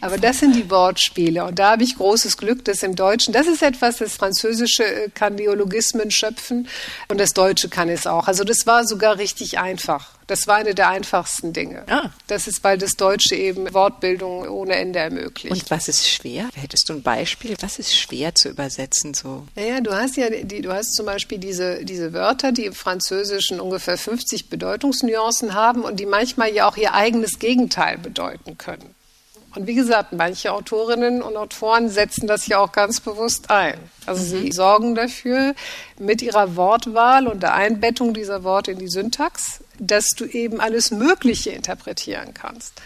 aber 0.00 0.18
das 0.18 0.38
sind 0.38 0.54
die 0.54 0.70
Wortspiele 0.70 1.44
und 1.44 1.58
da 1.58 1.72
habe 1.72 1.82
ich 1.82 1.96
großes 1.96 2.36
Glück, 2.36 2.64
dass 2.64 2.82
im 2.82 2.94
Deutschen, 2.94 3.32
das 3.32 3.46
ist 3.46 3.62
etwas, 3.62 3.98
das 3.98 4.14
Französische 4.14 4.84
äh, 4.84 5.08
kann 5.10 5.34
Neologismen 5.34 6.10
schöpfen 6.10 6.68
und 7.08 7.18
das 7.18 7.32
Deutsche 7.32 7.68
kann 7.68 7.88
es 7.88 8.06
auch. 8.06 8.28
Also 8.28 8.44
das 8.44 8.66
war 8.66 8.86
sogar 8.86 9.18
richtig 9.18 9.58
einfach. 9.58 10.15
Das 10.26 10.48
war 10.48 10.56
eine 10.56 10.74
der 10.74 10.88
einfachsten 10.88 11.52
Dinge. 11.52 11.84
Ah. 11.88 12.10
Das 12.26 12.48
ist, 12.48 12.64
weil 12.64 12.78
das 12.78 12.96
Deutsche 12.96 13.36
eben 13.36 13.72
Wortbildung 13.72 14.48
ohne 14.48 14.74
Ende 14.74 14.98
ermöglicht. 14.98 15.54
Und 15.54 15.70
was 15.70 15.86
ist 15.88 16.08
schwer? 16.08 16.48
Hättest 16.54 16.88
du 16.88 16.94
ein 16.94 17.02
Beispiel? 17.02 17.54
Was 17.60 17.78
ist 17.78 17.96
schwer 17.96 18.34
zu 18.34 18.48
übersetzen 18.48 19.14
so? 19.14 19.46
Naja, 19.54 19.80
du 19.80 19.92
hast 19.92 20.16
ja 20.16 20.28
die, 20.28 20.62
du 20.62 20.72
hast 20.72 20.94
zum 20.94 21.06
Beispiel 21.06 21.38
diese, 21.38 21.84
diese 21.84 22.12
Wörter, 22.12 22.50
die 22.50 22.64
im 22.64 22.74
Französischen 22.74 23.60
ungefähr 23.60 23.96
50 23.96 24.50
Bedeutungsnuancen 24.50 25.54
haben 25.54 25.82
und 25.82 26.00
die 26.00 26.06
manchmal 26.06 26.52
ja 26.52 26.68
auch 26.68 26.76
ihr 26.76 26.92
eigenes 26.92 27.38
Gegenteil 27.38 27.98
bedeuten 27.98 28.58
können. 28.58 28.96
Und 29.56 29.66
wie 29.66 29.74
gesagt, 29.74 30.12
manche 30.12 30.52
Autorinnen 30.52 31.22
und 31.22 31.34
Autoren 31.34 31.88
setzen 31.88 32.26
das 32.26 32.46
ja 32.46 32.58
auch 32.58 32.72
ganz 32.72 33.00
bewusst 33.00 33.50
ein. 33.50 33.78
Also 34.04 34.36
mhm. 34.36 34.42
sie 34.42 34.52
sorgen 34.52 34.94
dafür 34.94 35.54
mit 35.98 36.20
ihrer 36.20 36.56
Wortwahl 36.56 37.26
und 37.26 37.42
der 37.42 37.54
Einbettung 37.54 38.12
dieser 38.12 38.44
Worte 38.44 38.72
in 38.72 38.78
die 38.78 38.88
Syntax, 38.88 39.60
dass 39.78 40.10
du 40.10 40.24
eben 40.24 40.60
alles 40.60 40.90
Mögliche 40.90 41.50
interpretieren 41.50 42.34
kannst. 42.34 42.80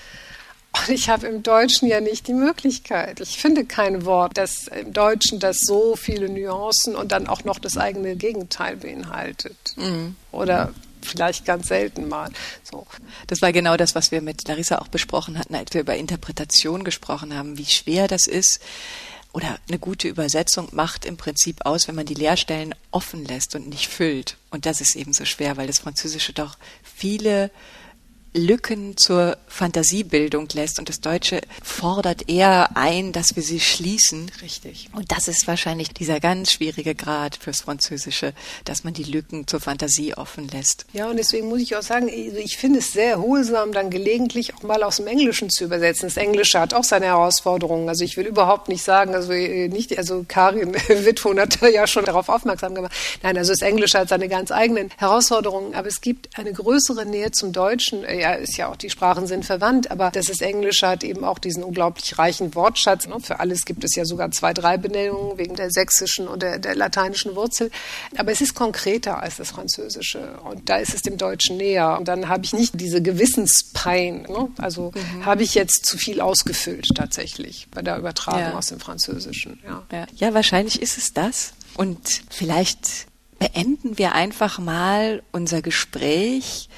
Und 0.72 0.88
ich 0.88 1.08
habe 1.08 1.26
im 1.26 1.42
Deutschen 1.42 1.88
ja 1.88 2.00
nicht 2.00 2.28
die 2.28 2.34
Möglichkeit. 2.34 3.20
Ich 3.20 3.38
finde 3.38 3.64
kein 3.64 4.04
Wort, 4.04 4.36
das 4.36 4.68
im 4.68 4.92
Deutschen 4.92 5.40
das 5.40 5.60
so 5.60 5.96
viele 5.96 6.28
Nuancen 6.28 6.94
und 6.94 7.10
dann 7.10 7.26
auch 7.26 7.44
noch 7.44 7.58
das 7.58 7.76
eigene 7.76 8.14
Gegenteil 8.14 8.76
beinhaltet. 8.76 9.74
Mhm. 9.76 10.14
Oder 10.30 10.72
vielleicht 11.02 11.44
ganz 11.44 11.68
selten 11.68 12.08
mal. 12.08 12.30
So. 12.62 12.86
Das 13.26 13.42
war 13.42 13.52
genau 13.52 13.76
das, 13.76 13.94
was 13.94 14.12
wir 14.12 14.22
mit 14.22 14.46
Larissa 14.46 14.78
auch 14.78 14.88
besprochen 14.88 15.38
hatten, 15.38 15.54
als 15.54 15.74
wir 15.74 15.80
über 15.80 15.96
Interpretation 15.96 16.84
gesprochen 16.84 17.34
haben, 17.36 17.58
wie 17.58 17.66
schwer 17.66 18.06
das 18.06 18.26
ist. 18.26 18.60
Oder 19.32 19.58
eine 19.68 19.78
gute 19.78 20.08
Übersetzung 20.08 20.68
macht 20.72 21.04
im 21.04 21.16
Prinzip 21.16 21.64
aus, 21.64 21.86
wenn 21.86 21.94
man 21.94 22.06
die 22.06 22.14
Leerstellen 22.14 22.74
offen 22.90 23.24
lässt 23.24 23.54
und 23.54 23.68
nicht 23.68 23.88
füllt. 23.88 24.36
Und 24.50 24.66
das 24.66 24.80
ist 24.80 24.96
eben 24.96 25.12
so 25.12 25.24
schwer, 25.24 25.56
weil 25.56 25.68
das 25.68 25.78
Französische 25.78 26.32
doch 26.32 26.58
viele 26.82 27.50
Lücken 28.32 28.96
zur 28.96 29.36
Fantasiebildung 29.48 30.48
lässt 30.52 30.78
und 30.78 30.88
das 30.88 31.00
Deutsche 31.00 31.40
fordert 31.62 32.28
eher 32.28 32.76
ein, 32.76 33.10
dass 33.10 33.34
wir 33.34 33.42
sie 33.42 33.58
schließen. 33.58 34.30
Richtig. 34.40 34.88
Und 34.92 35.10
das 35.10 35.26
ist 35.26 35.48
wahrscheinlich 35.48 35.88
dieser 35.88 36.20
ganz 36.20 36.52
schwierige 36.52 36.94
Grad 36.94 37.36
fürs 37.36 37.62
Französische, 37.62 38.32
dass 38.64 38.84
man 38.84 38.94
die 38.94 39.02
Lücken 39.02 39.48
zur 39.48 39.58
Fantasie 39.58 40.14
offen 40.14 40.46
lässt. 40.48 40.86
Ja, 40.92 41.10
und 41.10 41.16
deswegen 41.16 41.48
muss 41.48 41.60
ich 41.60 41.74
auch 41.74 41.82
sagen, 41.82 42.08
ich 42.08 42.56
finde 42.56 42.78
es 42.78 42.92
sehr 42.92 43.20
hohlsam, 43.20 43.72
dann 43.72 43.90
gelegentlich 43.90 44.54
auch 44.54 44.62
mal 44.62 44.84
aus 44.84 44.98
dem 44.98 45.08
Englischen 45.08 45.50
zu 45.50 45.64
übersetzen. 45.64 46.08
Das 46.08 46.16
Englische 46.16 46.60
hat 46.60 46.72
auch 46.72 46.84
seine 46.84 47.06
Herausforderungen. 47.06 47.88
Also 47.88 48.04
ich 48.04 48.16
will 48.16 48.26
überhaupt 48.26 48.68
nicht 48.68 48.84
sagen, 48.84 49.14
also 49.16 49.32
äh, 49.32 49.66
nicht, 49.66 49.98
also 49.98 50.24
Karin 50.28 50.74
Wittfon 50.88 51.40
hat 51.40 51.58
ja 51.62 51.86
schon 51.88 52.04
darauf 52.04 52.28
aufmerksam 52.28 52.76
gemacht. 52.76 52.92
Nein, 53.24 53.36
also 53.36 53.52
das 53.52 53.62
Englische 53.62 53.98
hat 53.98 54.08
seine 54.08 54.28
ganz 54.28 54.52
eigenen 54.52 54.90
Herausforderungen, 54.98 55.74
aber 55.74 55.88
es 55.88 56.00
gibt 56.00 56.38
eine 56.38 56.52
größere 56.52 57.04
Nähe 57.06 57.32
zum 57.32 57.52
Deutschen 57.52 58.04
äh, 58.04 58.19
ja, 58.20 58.34
ist 58.34 58.56
ja 58.56 58.68
auch, 58.68 58.76
die 58.76 58.90
Sprachen 58.90 59.26
sind 59.26 59.44
verwandt, 59.44 59.90
aber 59.90 60.10
das 60.10 60.28
ist 60.28 60.42
Englische 60.42 60.86
hat 60.86 61.02
eben 61.02 61.24
auch 61.24 61.38
diesen 61.38 61.64
unglaublich 61.64 62.18
reichen 62.18 62.54
Wortschatz. 62.54 63.06
Ne? 63.06 63.16
Für 63.20 63.40
alles 63.40 63.64
gibt 63.64 63.82
es 63.84 63.94
ja 63.94 64.04
sogar 64.04 64.30
zwei, 64.30 64.52
drei 64.52 64.76
Benennungen 64.76 65.38
wegen 65.38 65.56
der 65.56 65.70
sächsischen 65.70 66.28
und 66.28 66.42
der, 66.42 66.58
der 66.58 66.74
lateinischen 66.74 67.34
Wurzel. 67.34 67.70
Aber 68.16 68.30
es 68.30 68.40
ist 68.40 68.54
konkreter 68.54 69.22
als 69.22 69.36
das 69.36 69.50
Französische 69.50 70.38
und 70.44 70.68
da 70.68 70.76
ist 70.76 70.94
es 70.94 71.02
dem 71.02 71.16
Deutschen 71.16 71.56
näher. 71.56 71.96
Und 71.98 72.08
dann 72.08 72.28
habe 72.28 72.44
ich 72.44 72.52
nicht 72.52 72.78
diese 72.80 73.02
Gewissenspein. 73.02 74.22
Ne? 74.22 74.48
Also 74.58 74.92
mhm. 74.94 75.24
habe 75.24 75.42
ich 75.42 75.54
jetzt 75.54 75.86
zu 75.86 75.96
viel 75.96 76.20
ausgefüllt 76.20 76.86
tatsächlich 76.94 77.68
bei 77.70 77.82
der 77.82 77.98
Übertragung 77.98 78.40
ja. 78.40 78.54
aus 78.58 78.66
dem 78.66 78.80
Französischen. 78.80 79.58
Ja. 79.64 79.82
Ja. 79.90 80.06
ja, 80.16 80.34
wahrscheinlich 80.34 80.82
ist 80.82 80.98
es 80.98 81.12
das. 81.12 81.52
Und 81.76 82.22
vielleicht 82.30 83.06
beenden 83.38 83.96
wir 83.96 84.12
einfach 84.12 84.58
mal 84.58 85.22
unser 85.32 85.62
Gespräch 85.62 86.68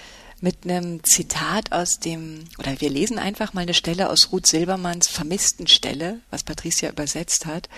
mit 0.42 0.64
einem 0.64 1.05
Zitat 1.05 1.70
aus 1.70 2.00
dem, 2.00 2.44
oder 2.59 2.81
wir 2.81 2.90
lesen 2.90 3.18
einfach 3.18 3.55
mal 3.55 3.61
eine 3.61 3.74
Stelle 3.74 4.11
aus 4.11 4.33
Ruth 4.33 4.46
Silbermanns 4.46 5.07
vermissten 5.07 5.68
Stelle, 5.68 6.18
was 6.31 6.42
Patricia 6.42 6.90
übersetzt 6.90 7.46
hat. 7.46 7.68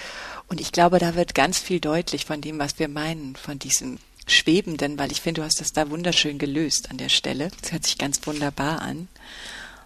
Und 0.48 0.62
ich 0.62 0.72
glaube, 0.72 0.98
da 0.98 1.14
wird 1.14 1.34
ganz 1.34 1.58
viel 1.58 1.78
deutlich 1.78 2.24
von 2.24 2.40
dem, 2.40 2.58
was 2.58 2.78
wir 2.78 2.88
meinen, 2.88 3.36
von 3.36 3.58
diesem 3.58 3.98
Schwebenden, 4.26 4.98
weil 4.98 5.12
ich 5.12 5.20
finde, 5.20 5.42
du 5.42 5.44
hast 5.44 5.60
das 5.60 5.72
da 5.72 5.90
wunderschön 5.90 6.38
gelöst 6.38 6.90
an 6.90 6.96
der 6.96 7.10
Stelle. 7.10 7.50
Das 7.60 7.72
hört 7.72 7.84
sich 7.84 7.98
ganz 7.98 8.26
wunderbar 8.26 8.80
an. 8.80 9.08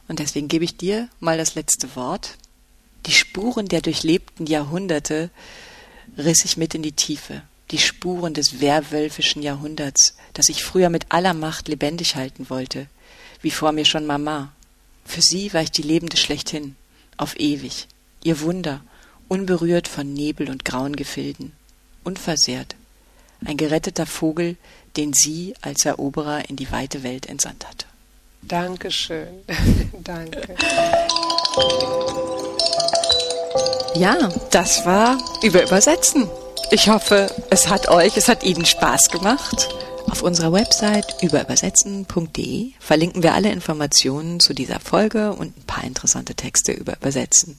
Und 0.07 0.21
deswegen 0.21 0.47
gebe 0.47 0.65
ich 0.65 0.77
dir 0.77 1.09
mal 1.19 1.37
das 1.37 1.57
letzte 1.57 1.97
Wort. 1.97 2.39
Die 3.07 3.13
Spuren 3.13 3.67
der 3.67 3.81
durchlebten 3.81 4.47
Jahrhunderte 4.47 5.31
riss 6.17 6.45
ich 6.45 6.57
mit 6.57 6.77
in 6.77 6.83
die 6.83 6.93
Tiefe 6.93 7.43
die 7.71 7.79
Spuren 7.79 8.35
des 8.35 8.61
werwölfischen 8.61 9.43
Jahrhunderts, 9.43 10.17
das 10.33 10.49
ich 10.49 10.63
früher 10.63 10.91
mit 10.91 11.07
aller 11.11 11.35
Macht 11.35 11.69
lebendig 11.69 12.17
halten 12.17 12.49
wollte, 12.49 12.87
wie 13.43 13.51
vor 13.51 13.73
mir 13.73 13.85
schon 13.85 14.07
Mama. 14.07 14.53
Für 15.05 15.23
sie 15.23 15.53
war 15.53 15.63
ich 15.63 15.71
die 15.71 15.83
Lebende 15.83 16.17
schlechthin, 16.17 16.77
auf 17.17 17.39
ewig, 17.39 17.89
ihr 18.25 18.41
Wunder, 18.41 18.81
unberührt 19.29 19.89
von 19.89 20.13
Nebel 20.13 20.51
und 20.51 20.65
grauen 20.65 20.97
Gefilden, 20.97 21.53
unversehrt, 22.05 22.75
ein 23.45 23.57
geretteter 23.57 24.07
Vogel, 24.07 24.57
den 24.97 25.13
sie 25.13 25.55
als 25.61 25.85
Eroberer 25.85 26.49
in 26.49 26.57
die 26.57 26.73
weite 26.73 27.03
Welt 27.03 27.27
entsandt 27.27 27.67
hatte. 27.67 27.87
Dankeschön. 28.43 29.29
Danke. 30.05 30.57
Ja, 33.95 34.29
das 34.51 34.85
war 34.87 35.19
über 35.43 35.63
Übersetzen. 35.63 36.29
Ich 36.71 36.91
hoffe, 36.91 37.35
es 37.49 37.69
hat 37.69 37.89
euch, 37.89 38.19
es 38.19 38.29
hat 38.29 38.43
Ihnen 38.43 38.67
Spaß 38.67 39.09
gemacht. 39.09 39.71
Auf 40.11 40.23
unserer 40.23 40.53
Website 40.53 41.17
überübersetzen.de 41.23 42.73
verlinken 42.79 43.23
wir 43.23 43.33
alle 43.33 43.51
Informationen 43.51 44.39
zu 44.39 44.53
dieser 44.53 44.79
Folge 44.79 45.33
und 45.33 45.57
ein 45.57 45.67
paar 45.67 45.85
interessante 45.85 46.35
Texte 46.35 46.73
über 46.73 46.97
Übersetzen. 46.97 47.57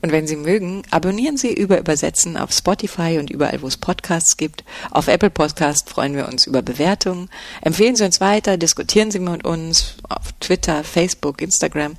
Und 0.00 0.10
wenn 0.10 0.26
Sie 0.26 0.36
mögen, 0.36 0.82
abonnieren 0.90 1.36
Sie 1.36 1.52
über 1.52 1.78
Übersetzen 1.78 2.36
auf 2.36 2.52
Spotify 2.52 3.18
und 3.18 3.30
überall, 3.30 3.62
wo 3.62 3.68
es 3.68 3.76
Podcasts 3.76 4.36
gibt. 4.36 4.64
Auf 4.90 5.08
Apple 5.08 5.30
Podcast 5.30 5.90
freuen 5.90 6.16
wir 6.16 6.28
uns 6.28 6.46
über 6.46 6.62
Bewertungen. 6.62 7.28
Empfehlen 7.60 7.96
Sie 7.96 8.04
uns 8.04 8.20
weiter, 8.20 8.56
diskutieren 8.56 9.10
Sie 9.10 9.18
mit 9.18 9.44
uns 9.44 9.96
auf 10.08 10.32
Twitter, 10.40 10.82
Facebook, 10.82 11.42
Instagram. 11.42 11.96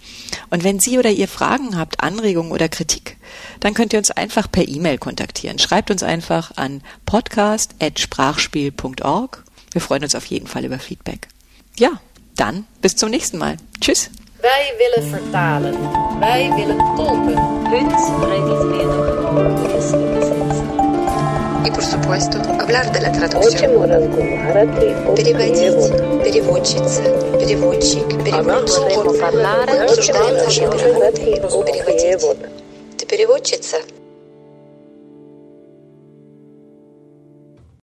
Und 0.49 0.63
wenn 0.63 0.79
Sie 0.79 0.97
oder 0.97 1.11
ihr 1.11 1.27
Fragen 1.27 1.77
habt, 1.77 2.01
Anregungen 2.01 2.51
oder 2.51 2.69
Kritik, 2.69 3.17
dann 3.59 3.73
könnt 3.73 3.93
ihr 3.93 3.99
uns 3.99 4.11
einfach 4.11 4.51
per 4.51 4.67
E-Mail 4.67 4.97
kontaktieren. 4.97 5.59
Schreibt 5.59 5.91
uns 5.91 6.03
einfach 6.03 6.57
an 6.57 6.81
podcast.sprachspiel.org. 7.05 9.43
Wir 9.71 9.81
freuen 9.81 10.03
uns 10.03 10.15
auf 10.15 10.25
jeden 10.25 10.47
Fall 10.47 10.65
über 10.65 10.79
Feedback. 10.79 11.27
Ja, 11.77 12.01
dann 12.35 12.65
bis 12.81 12.95
zum 12.95 13.09
nächsten 13.09 13.37
Mal. 13.37 13.57
Tschüss. 13.79 14.09
Wij 14.43 14.73
willen 14.77 15.03
vertalen. 15.09 15.73
Wij 16.19 16.51
willen 16.55 16.77
tolken. 16.95 17.61
Punt 17.69 17.93
И, 21.65 21.71
por 21.71 21.83
supuesto, 21.83 22.37
hablar 22.59 22.91
de 22.91 23.01
la 23.01 23.09
traducción. 23.11 23.71
Переводить, 25.15 25.91
переводчица, 26.23 27.03
переводчик, 27.39 28.07
переводчик. 28.23 28.85
Обсуждаем 29.81 30.35
наши 30.35 30.67
переводы. 30.67 31.21
Переводить. 31.63 32.37
Ты 32.97 33.05
переводчица? 33.05 33.77